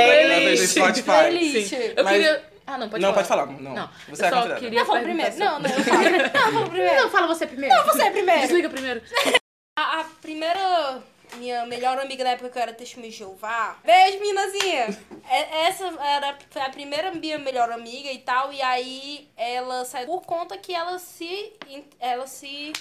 [1.03, 1.73] playlist.
[1.95, 2.43] Eu Mas- queria.
[2.67, 3.23] Ah, não, pode Não, falar.
[3.27, 3.61] pode falar.
[3.61, 3.73] Não.
[3.75, 5.29] Não, Você eu é só queria Não, fala primeiro.
[5.29, 5.39] assim.
[5.39, 6.01] Não, não, eu falo.
[6.03, 6.95] Não, fala primeiro.
[7.03, 7.75] Não, fala você primeiro.
[7.75, 8.41] Não, você primeiro.
[8.41, 9.01] Desliga primeiro.
[9.77, 11.03] A, a primeira,
[11.35, 13.77] minha melhor amiga na época que eu era testemunha de Jeová.
[13.83, 14.87] Beijo, minazinha!
[15.29, 18.51] É- Essa era, a primeira minha melhor amiga e tal.
[18.53, 21.53] E aí ela saiu por conta que ela se.
[21.99, 22.71] Ela se.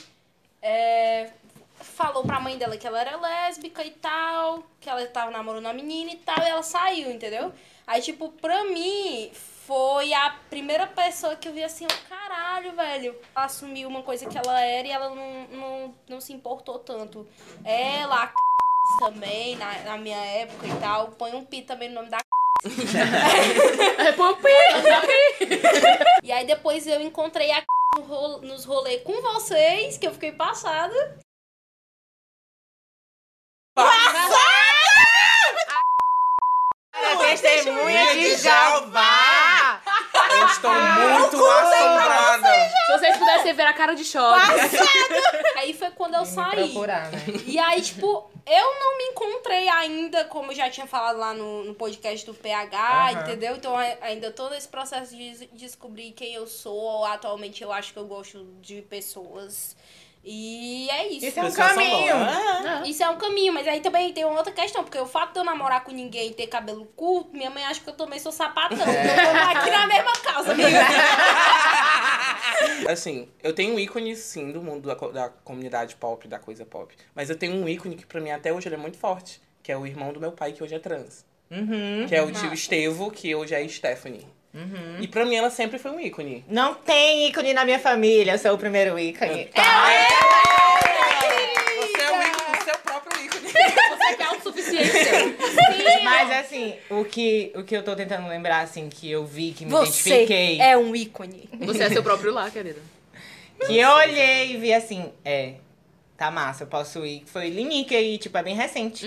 [0.62, 1.30] é,
[1.80, 4.62] falou pra mãe dela que ela era lésbica e tal.
[4.80, 6.38] Que ela tava namorando a menina e tal.
[6.45, 7.53] E ela saiu, entendeu?
[7.86, 9.30] Aí, tipo, pra mim.
[9.66, 13.18] Foi a primeira pessoa que eu vi assim, ó, caralho, velho.
[13.34, 17.26] Ela assumiu uma coisa que ela era e ela não, não, não se importou tanto.
[17.64, 18.32] Ela, a
[19.00, 21.08] também, na, na minha época e tal.
[21.12, 22.18] Põe um pi também no nome da
[24.06, 24.48] É, põe o pi.
[26.22, 27.62] E aí depois eu encontrei a
[27.96, 31.18] no ro- nos rolês com vocês, que eu fiquei passada.
[37.40, 39.34] Testemunha de Jeová!
[40.45, 40.70] Eu estou
[41.18, 42.49] muito assombrada.
[42.86, 44.40] Se vocês pudessem ver a cara de choque.
[45.57, 46.70] Aí foi quando eu saí.
[46.70, 47.18] Procurar, né?
[47.47, 51.64] E aí, tipo, eu não me encontrei ainda, como eu já tinha falado lá no,
[51.64, 53.57] no podcast do PH, entendeu?
[53.57, 57.05] Então ainda tô nesse processo de des- descobrir quem eu sou.
[57.05, 59.76] Atualmente eu acho que eu gosto de pessoas.
[60.25, 61.27] E é isso.
[61.27, 62.14] Isso é um caminho.
[62.14, 62.89] boas.
[62.89, 65.39] Isso é um caminho, mas aí também tem uma outra questão, porque o fato de
[65.41, 68.33] eu namorar com ninguém e ter cabelo curto, minha mãe acha que eu também sou
[68.33, 68.79] sapatão.
[68.79, 70.81] Então vamos aqui na mesma casa, amiga.
[72.91, 76.95] Assim, eu tenho um ícone, sim, do mundo da, da comunidade pop, da coisa pop.
[77.14, 79.43] Mas eu tenho um ícone que pra mim até hoje ele é muito forte.
[79.62, 81.25] Que é o irmão do meu pai, que hoje é trans.
[81.51, 82.07] Uhum.
[82.07, 84.27] Que é o tio Estevo, que hoje é Stephanie.
[85.00, 86.44] E pra mim ela sempre foi um ícone.
[86.48, 89.48] Não tem ícone na minha família, eu sou o primeiro ícone.
[89.55, 89.61] Você
[92.02, 93.48] é o ícone, seu próprio ícone.
[93.50, 95.34] Você quer autossuficiência.
[96.05, 99.64] Mas assim, o que, o que eu tô tentando lembrar, assim, que eu vi, que
[99.64, 101.48] me Você identifiquei, é um ícone.
[101.61, 102.80] Você é seu próprio lar, querida.
[103.66, 105.55] que eu olhei e vi assim, é,
[106.16, 107.22] tá massa, eu posso ir.
[107.26, 109.07] Foi Linique aí, tipo, é bem recente.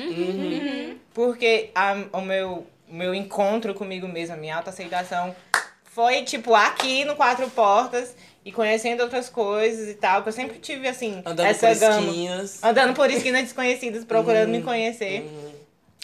[1.14, 5.36] Porque a- o meu, meu encontro comigo mesma, a minha autoaceitação,
[5.84, 8.16] foi, tipo, aqui no Quatro Portas
[8.46, 10.24] e conhecendo outras coisas e tal.
[10.24, 12.00] Que eu sempre tive, assim, Andando essa por gama.
[12.08, 12.64] esquinhas.
[12.64, 15.30] Andando por esquinas desconhecidas, procurando me conhecer.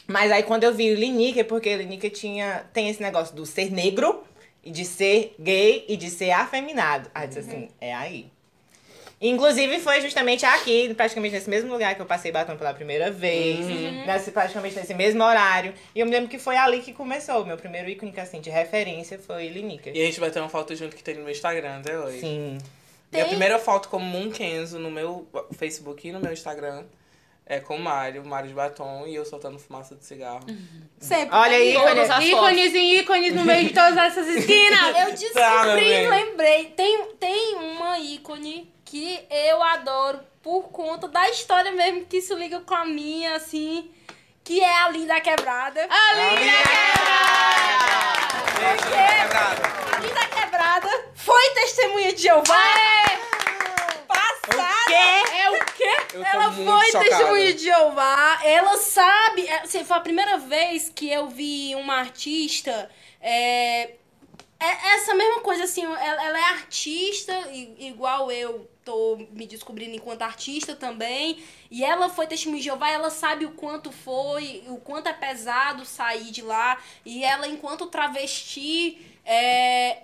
[0.07, 4.23] Mas aí quando eu vi Lineker, porque Lineker tinha, tem esse negócio do ser negro,
[4.63, 7.09] e de ser gay e de ser afeminado.
[7.13, 8.31] Aí eu disse assim, é aí.
[9.25, 13.59] Inclusive foi justamente aqui, praticamente nesse mesmo lugar que eu passei batom pela primeira vez,
[13.65, 14.05] Uhum.
[14.05, 15.73] nesse, praticamente nesse mesmo horário.
[15.95, 17.41] E eu me lembro que foi ali que começou.
[17.41, 19.95] O meu primeiro ícone que, assim, de referência foi Lineker.
[19.95, 22.19] E a gente vai ter uma foto junto que tem no meu Instagram até hoje.
[22.19, 22.57] Sim.
[23.11, 25.25] Minha Tem- primeira foto como Moon Kenzo no meu
[25.57, 26.83] Facebook e no meu Instagram
[27.45, 30.39] é com o Mário, Mário de batom e eu soltando fumaça de cigarro.
[30.99, 31.35] Sempre.
[31.35, 31.87] Olha aí, Ícone.
[31.89, 34.79] Todas as Ícones e ícones no meio de todas essas esquinas.
[34.97, 36.09] Eu Tá, descobri, bem.
[36.09, 36.65] lembrei.
[36.75, 42.59] Tem, tem uma ícone que eu adoro por conta da história mesmo, que isso liga
[42.59, 43.89] com a minha, assim,
[44.43, 45.81] que é a Linda Quebrada.
[45.89, 46.51] A linda
[48.59, 49.95] Gente, quebrada.
[49.95, 52.63] A Linda Quebrada foi testemunha de Jeová.
[54.07, 54.93] Passada.
[54.93, 55.97] É o quê?
[56.13, 57.09] Eu tô Ela muito foi chocada.
[57.09, 58.39] testemunha de Jeová.
[58.43, 59.47] Ela sabe.
[59.47, 62.91] é, Assim, foi a primeira vez que eu vi uma artista.
[63.19, 63.95] É,
[64.59, 67.33] é essa mesma coisa, assim, ela, ela é artista,
[67.79, 71.43] igual eu tô me descobrindo enquanto artista também.
[71.69, 75.85] E ela foi testemunha de Jeová, ela sabe o quanto foi, o quanto é pesado
[75.85, 76.81] sair de lá.
[77.05, 80.03] E ela, enquanto travesti, é.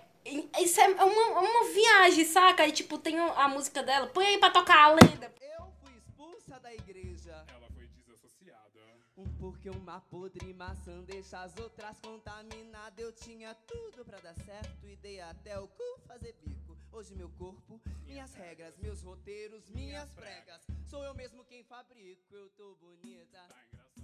[0.60, 2.64] Isso é uma, uma viagem, saca?
[2.64, 4.08] Aí, tipo, tem a música dela.
[4.08, 5.34] Põe aí pra tocar a lenda.
[5.42, 7.46] Eu fui expulsa da igreja.
[7.48, 8.80] Ela foi desassociada.
[9.18, 13.00] Um porque uma podre maçã deixa as outras contaminadas.
[13.00, 16.69] Eu tinha tudo pra dar certo e dei até o cu fazer bico.
[16.92, 20.62] Hoje meu corpo, minhas regras, meus roteiros, minhas pregas.
[20.90, 23.40] Sou eu mesmo quem fabrico, eu tô bonita.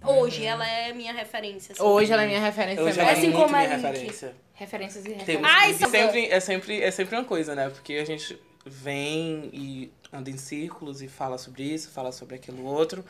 [0.04, 1.72] Hoje ela é minha referência.
[1.72, 1.82] assim.
[1.82, 3.08] Hoje ela é minha referência Hoje também.
[3.08, 3.86] ela é Assim muito como a minha Link.
[3.86, 4.36] referência.
[4.54, 5.50] Referências e Tem, referências.
[5.52, 5.90] Ai, e Samuel.
[6.06, 7.68] sempre, é, sempre, é sempre uma coisa, né?
[7.70, 12.64] Porque a gente vem e anda em círculos e fala sobre isso, fala sobre aquilo
[12.64, 13.04] outro.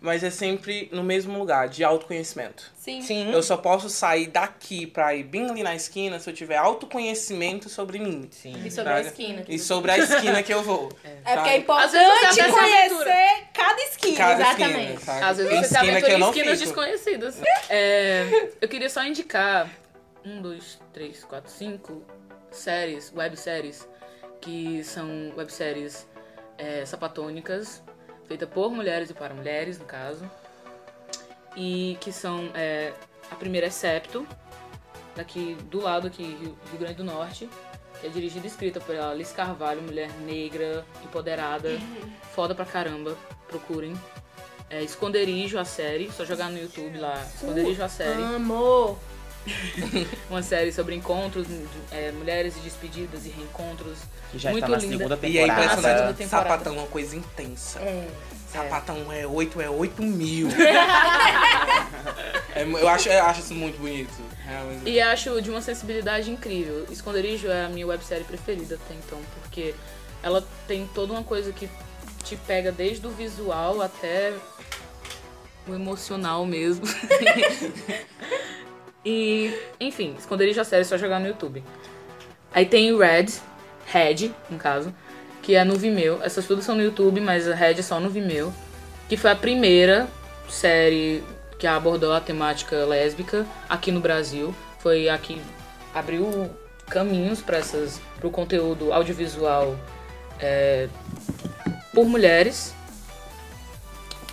[0.00, 2.72] Mas é sempre no mesmo lugar, de autoconhecimento.
[2.76, 3.00] Sim.
[3.02, 3.32] Sim.
[3.32, 7.68] Eu só posso sair daqui pra ir bem ali na esquina se eu tiver autoconhecimento
[7.68, 8.28] sobre mim.
[8.32, 8.60] Sim.
[8.64, 9.44] E sobre a esquina.
[9.48, 10.90] E sobre a esquina que eu vou.
[11.24, 14.16] É porque é importante se conhecer cada esquina.
[14.16, 14.92] Cada Exatamente.
[14.94, 15.26] esquina?
[15.28, 16.64] Às vezes você se esquina que aventura eu em esquinas fico.
[16.64, 17.40] desconhecidas.
[17.74, 19.70] É, eu queria só indicar
[20.24, 22.02] um, dois, três, quatro, cinco
[22.50, 23.88] séries, webséries,
[24.40, 26.06] que são webséries
[26.58, 27.82] é, sapatônicas,
[28.26, 30.28] feitas por mulheres e para mulheres, no caso.
[31.56, 32.50] E que são.
[32.54, 32.92] é,
[33.30, 34.26] a primeira é Septo,
[35.14, 37.48] daqui do lado aqui, Rio, Rio Grande do Norte,
[38.00, 41.70] que é dirigida e escrita por Alice Carvalho, mulher negra, empoderada,
[42.34, 43.16] foda pra caramba.
[43.48, 43.94] Procurem.
[44.70, 46.10] É Esconderijo, a série.
[46.10, 47.22] Só jogar no YouTube lá.
[47.34, 48.22] Esconderijo, a série.
[48.22, 48.98] Amor.
[50.30, 51.46] Uma série sobre encontros,
[51.90, 53.98] é, mulheres e despedidas e reencontros.
[54.30, 54.96] Que já Muito está na linda.
[54.98, 56.16] segunda E é impressionante.
[56.16, 56.48] temporada.
[56.48, 57.80] Sapatão é uma coisa intensa.
[58.52, 60.48] Sapatão é 8, é 8 mil.
[62.54, 64.12] É eu, acho, eu acho isso muito bonito.
[64.44, 64.90] realmente.
[64.90, 66.86] E acho de uma sensibilidade incrível.
[66.90, 69.74] Esconderijo é a minha websérie preferida até então, porque
[70.22, 71.66] ela tem toda uma coisa que
[72.22, 74.34] te pega desde o visual até
[75.66, 76.84] o emocional mesmo.
[79.04, 81.62] e, enfim, Esconderijo a série é só jogar no YouTube.
[82.52, 83.26] Aí tem Red,
[83.86, 84.94] Red, no caso,
[85.42, 86.20] que é no Vimeo.
[86.22, 88.52] Essas tudo são no YouTube, mas a Red é só no Vimeo.
[89.08, 90.08] Que foi a primeira
[90.48, 91.22] série
[91.58, 94.54] que abordou a temática lésbica aqui no Brasil.
[94.78, 95.40] Foi a que
[95.94, 96.50] abriu
[96.88, 99.76] caminhos para essas o conteúdo audiovisual
[100.38, 100.88] é,
[101.92, 102.74] por mulheres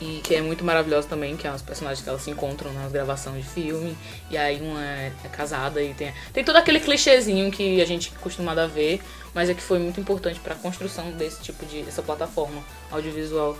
[0.02, 2.92] e que é muito maravilhosa também, que é os personagens que elas se encontram nas
[2.92, 3.98] gravações de filme,
[4.30, 8.12] e aí uma é, é casada e tem tem todo aquele clichêzinho que a gente
[8.14, 9.02] é acostumado a ver,
[9.34, 13.58] mas é que foi muito importante para a construção desse tipo de essa plataforma audiovisual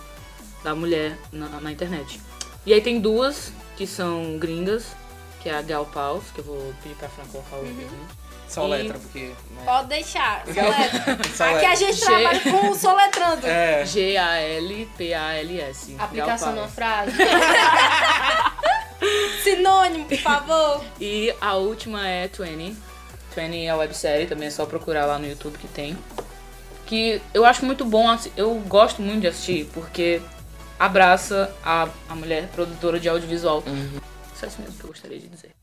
[0.64, 2.20] da mulher na, na internet.
[2.66, 4.94] E aí tem duas que são gringas,
[5.40, 7.88] que é a Gal Paus, que eu vou pedir pra Fran colocar o vídeo.
[8.48, 9.32] Só E- letra, porque.
[9.50, 9.62] né?
[9.64, 10.44] Pode deixar.
[10.44, 11.18] Soletra.
[11.36, 13.46] Só Aqui a gente trabalha com o soletrando.
[13.46, 13.84] É.
[13.86, 15.94] G-A-L-P-A-L-S.
[15.98, 17.12] Aplicação numa frase.
[19.42, 20.84] Sinônimo, por favor.
[21.00, 22.76] E a última é 20.
[23.34, 25.96] 20 é a websérie, também é só procurar lá no YouTube que tem.
[26.86, 30.20] Que eu acho muito bom, assi- eu gosto muito de assistir, porque
[30.78, 33.62] abraça a, a mulher produtora de audiovisual.
[34.40, 35.54] Só isso mesmo que eu gostaria de dizer.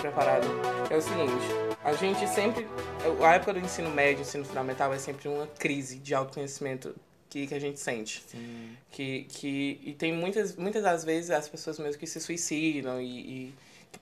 [0.00, 0.46] preparado.
[0.90, 1.32] É o seguinte,
[1.82, 2.66] a gente sempre.
[3.22, 6.94] A época do ensino médio, ensino fundamental é sempre uma crise de autoconhecimento
[7.34, 8.24] que, que a gente sente.
[8.92, 13.06] Que, que, e tem muitas, muitas das vezes as pessoas mesmo que se suicidam e,
[13.06, 13.54] e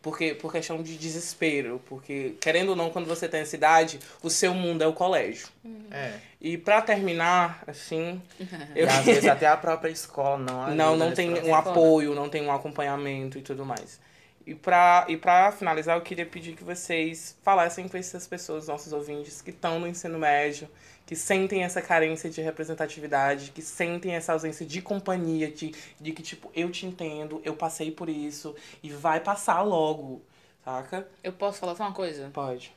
[0.03, 1.81] porque, por questão de desespero.
[1.87, 5.49] Porque, querendo ou não, quando você tem essa idade, o seu mundo é o colégio.
[5.91, 6.13] É.
[6.39, 8.21] E pra terminar, assim.
[8.77, 12.15] E às vezes até a própria escola não ajuda Não, não nesse tem um apoio,
[12.15, 13.99] não tem um acompanhamento e tudo mais.
[14.47, 18.93] E pra, e pra finalizar, eu queria pedir que vocês falassem com essas pessoas, nossos
[18.93, 20.69] ouvintes, que estão no ensino médio,
[21.13, 26.23] que sentem essa carência de representatividade, que sentem essa ausência de companhia, de, de que,
[26.23, 30.23] tipo, eu te entendo, eu passei por isso, e vai passar logo,
[30.65, 31.07] saca?
[31.23, 32.31] Eu posso falar só uma coisa?
[32.33, 32.73] Pode.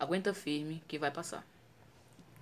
[0.00, 1.46] Aguenta firme que vai passar.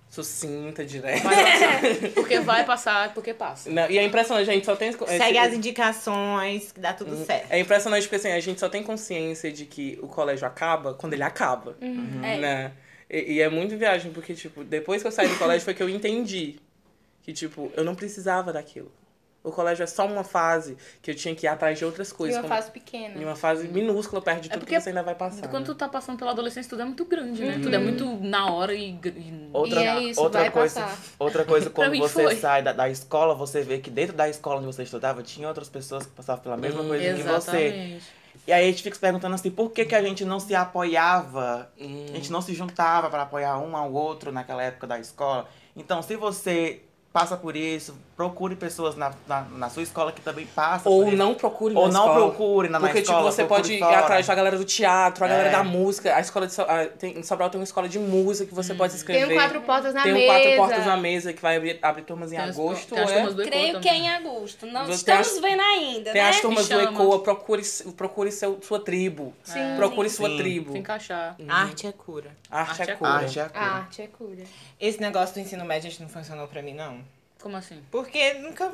[0.09, 1.21] Sucinta, direta.
[1.21, 1.81] Vai passar.
[2.15, 3.69] porque vai passar, porque passa.
[3.69, 4.91] Não, e é impressionante, a gente só tem...
[4.93, 7.51] Segue as indicações que dá tudo certo.
[7.51, 11.13] É impressionante porque assim, a gente só tem consciência de que o colégio acaba quando
[11.13, 11.77] ele acaba.
[11.79, 12.25] Uhum.
[12.25, 12.71] É.
[13.09, 15.83] E, e é muito viagem, porque, tipo, depois que eu saí do colégio foi que
[15.83, 16.55] eu entendi
[17.23, 18.91] que, tipo, eu não precisava daquilo.
[19.43, 22.15] O colégio é só uma fase que eu tinha que ir atrás de outras E
[22.15, 22.35] coisas.
[22.37, 23.21] uma como- fase pequena.
[23.21, 25.47] E uma fase minúscula perto de É tudo que você ainda vai passar.
[25.49, 25.73] Quando né?
[25.73, 27.55] tu tá passando pela adolescência, tudo é muito grande, né?
[27.57, 27.61] Uhum.
[27.61, 28.89] Tudo é muito na hora e.
[28.93, 30.99] e- Outra, E é isso, outra vai coisa, passar.
[31.19, 32.35] outra coisa quando você foi.
[32.37, 35.69] sai da, da escola, você vê que dentro da escola onde você estudava tinha outras
[35.69, 37.99] pessoas que passavam pela mesma Hum, coisa que você.
[38.47, 40.53] E aí a gente fica se perguntando assim, por que, que a gente não se
[40.53, 41.71] apoiava?
[41.79, 42.05] Hum.
[42.09, 45.47] A gente não se juntava para apoiar um ao outro naquela época da escola.
[45.75, 46.81] Então, se você
[47.11, 51.33] passa por isso, procure pessoas na, na, na sua escola que também passam Ou não
[51.33, 52.25] procure na Ou não escola.
[52.29, 53.19] procure na, na Porque, escola.
[53.19, 53.99] tipo, você pode ir fora.
[53.99, 55.51] atrás da galera do teatro, a galera É.
[55.51, 56.15] da música.
[56.15, 58.73] A escola de So- a- tem, em Sobral tem uma escola de música que você
[58.73, 59.27] pode se inscrever.
[59.27, 60.31] Tem um quatro portas na Tem um mesa.
[60.33, 62.95] quatro portas na mesa que vai abrir, abrir turmas em Tem agosto.
[62.95, 63.15] tem as é?
[63.15, 64.05] turmas do Creio Ecoa que é também.
[64.07, 64.65] em agosto.
[64.65, 66.29] Não Tem estamos as- vendo ainda, Tem né?
[66.29, 66.79] as turmas do.
[66.79, 67.63] ECOA, procure,
[67.97, 69.33] procure seu, sua tribo.
[69.43, 69.75] Sim.
[69.75, 70.37] Procure sua Sim.
[70.37, 70.71] tribo.
[70.71, 71.35] Se encaixar.
[71.49, 72.31] Arte é cura.
[72.49, 73.09] Arte, Arte é é cura.
[73.11, 73.59] Arte é cura.
[73.65, 74.43] Arte é cura.
[74.79, 76.99] Esse negócio do ensino médio gente, não funcionou pra mim, não.
[77.45, 77.79] Como assim?
[77.91, 78.71] Porque nunca.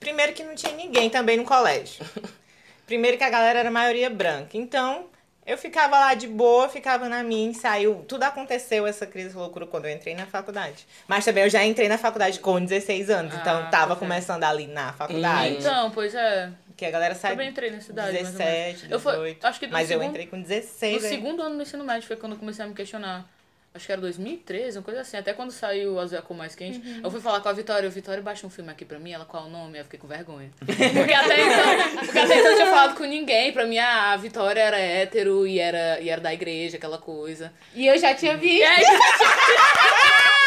[0.00, 2.02] Primeiro que não tinha ninguém também no colégio.
[2.86, 4.56] Primeiro que a galera era a maioria branca.
[4.56, 5.10] Então,
[5.44, 8.02] eu ficava lá de boa, ficava na minha, saiu.
[8.08, 10.86] Tudo aconteceu, essa crise loucura, quando eu entrei na faculdade.
[11.06, 13.34] Mas também eu já entrei na faculdade com 16 anos.
[13.34, 14.00] então, Ah, tava pois é.
[14.00, 15.56] começando ali na faculdade.
[15.58, 16.50] Então, pois é.
[16.74, 17.32] Que a galera sai.
[17.32, 18.14] Também entrei nessa idade.
[18.14, 18.80] mais ou 17, menos.
[18.80, 18.92] 18.
[18.94, 21.04] Eu fui, acho que Mas eu segundo- entrei com No 16.
[21.04, 21.10] aí.
[21.10, 23.28] segundo ano do ensino médio foi quando eu comecei a me questionar.
[23.74, 25.16] Acho que era 2013, uma coisa assim.
[25.16, 27.00] Até quando saiu Azul é a cor mais quente, Uhum.
[27.04, 27.88] eu fui falar com a Vitória.
[27.88, 29.12] Vitória, baixa um filme aqui pra mim.
[29.12, 29.78] Ela, qual é o nome?
[29.78, 30.50] Eu fiquei com vergonha.
[30.60, 33.50] Porque até então, porque até então eu não tinha falado com ninguém.
[33.52, 37.50] Pra mim, a Vitória era hétero e era, e era da igreja, aquela coisa.
[37.74, 38.56] E eu já tinha visto.
[38.58, 38.84] E aí,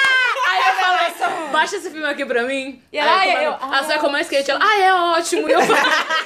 [0.64, 2.82] aí eu falei, baixa esse filme aqui pra mim.
[2.92, 4.50] E ela, Aí "Ah, eu- como- Azul é a cor mais quente.
[4.52, 5.48] Ela, ah, é ótimo.
[5.50, 5.82] E eu falei,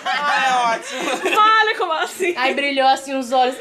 [0.06, 1.04] Ah, é ótimo.
[1.36, 2.34] vale, como assim?
[2.38, 3.56] Aí brilhou assim os olhos.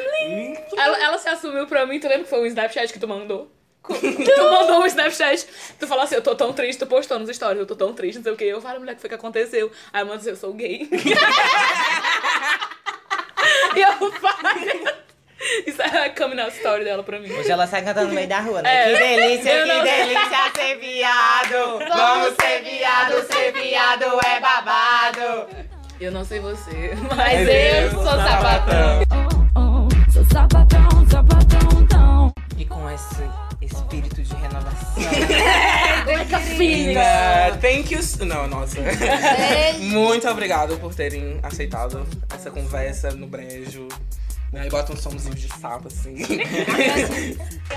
[0.77, 3.51] Ela, ela se assumiu pra mim, tu lembra que foi um Snapchat que tu mandou?
[3.89, 5.47] Tu mandou um Snapchat,
[5.81, 8.16] tu falou assim, eu tô tão triste, tu postou nos stories, eu tô tão triste,
[8.19, 8.45] não sei o que.
[8.45, 9.73] Eu falei, mulher, o que foi que aconteceu?
[9.93, 10.87] Aí eu mandei assim, eu sou gay.
[13.75, 14.95] e eu falei,
[15.66, 17.30] isso é a coming out story dela pra mim.
[17.32, 18.91] Hoje ela sai cantando no meio da rua, né?
[18.91, 18.93] É.
[18.93, 21.78] Que delícia, Eu que não- delícia ser viado.
[21.97, 25.47] Vamos ser viado, ser viado é babado.
[26.01, 29.03] Eu não sei você, Mas mas eu sou sapatão.
[30.12, 32.32] Sou sapatão, sapatão, tão.
[32.57, 33.22] E com esse
[33.62, 34.78] espírito de renovação.
[36.97, 38.01] É, thank you.
[38.26, 38.78] Não, nossa.
[39.78, 43.86] Muito obrigado por terem aceitado essa conversa no brejo.
[44.53, 46.16] Aí bota um somzinho de sapo assim.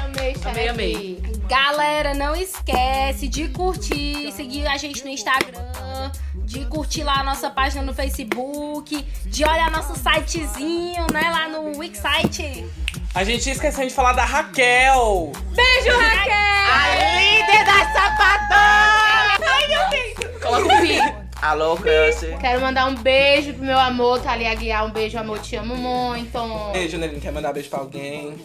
[0.02, 1.24] Amei Amei, amei.
[1.48, 6.12] Galera, não esquece de curtir, seguir a gente no Instagram,
[6.46, 11.78] de curtir lá a nossa página no Facebook, de olhar nosso sitezinho, né, lá no
[11.78, 12.66] Wixsite.
[13.14, 15.32] A gente esqueceu de falar da Raquel.
[15.54, 16.34] Beijo, Raquel!
[16.72, 19.50] A líder das sapatões!
[19.50, 20.42] Ai, meu Deus!
[20.42, 21.21] coloca o pi.
[21.42, 22.38] Alô, crush.
[22.40, 24.86] Quero mandar um beijo pro meu amor, Thalia Aguiar.
[24.86, 26.40] Um beijo, amor, te amo muito.
[26.72, 27.20] Beijo, Nelinho.
[27.20, 28.36] Quer mandar beijo pra alguém?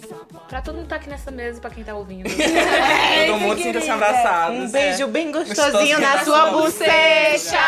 [0.49, 2.27] Pra todo mundo que tá aqui nessa mesa, pra quem tá ouvindo.
[3.27, 4.55] Todo mundo sinta-se abraçado.
[4.55, 7.59] Um beijo bem gostosinho Gostosinho na na sua sua bochecha!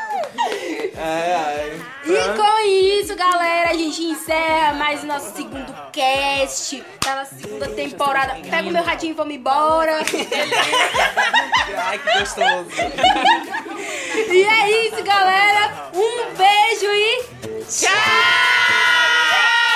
[1.02, 1.82] Ai, ai.
[2.04, 7.68] E com isso, galera, a gente encerra mais o nosso segundo cast da nossa segunda
[7.68, 8.34] temporada.
[8.34, 10.00] Pega o meu radinho e vamos embora.
[11.76, 12.68] Ai, que gostoso.
[14.30, 15.90] E é isso, galera.
[15.94, 17.24] Um beijo e
[17.64, 17.90] tchau!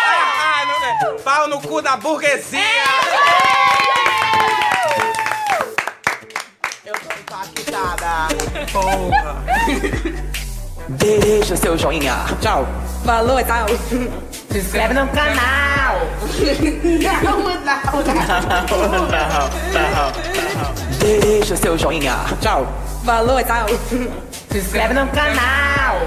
[0.06, 1.18] Ah, não é.
[1.22, 2.60] Pau no cu da burguesia.
[6.84, 8.28] Eu tô impactada.
[8.70, 9.44] Porra.
[10.88, 12.14] Deixa seu joinha.
[12.40, 12.66] Tchau.
[13.04, 13.66] Falou, tchau.
[14.50, 16.00] Se inscreve no canal.
[17.02, 17.40] Não,
[18.88, 19.30] não, Não,
[19.90, 20.12] não.
[20.98, 22.16] Deixa seu joinha.
[22.40, 22.66] Tchau.
[23.04, 23.66] Falou, tchau.
[24.50, 26.00] Se inscreve no canal.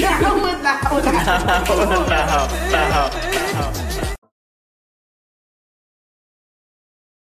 [0.00, 0.66] Não, não, Não,
[2.88, 3.51] não.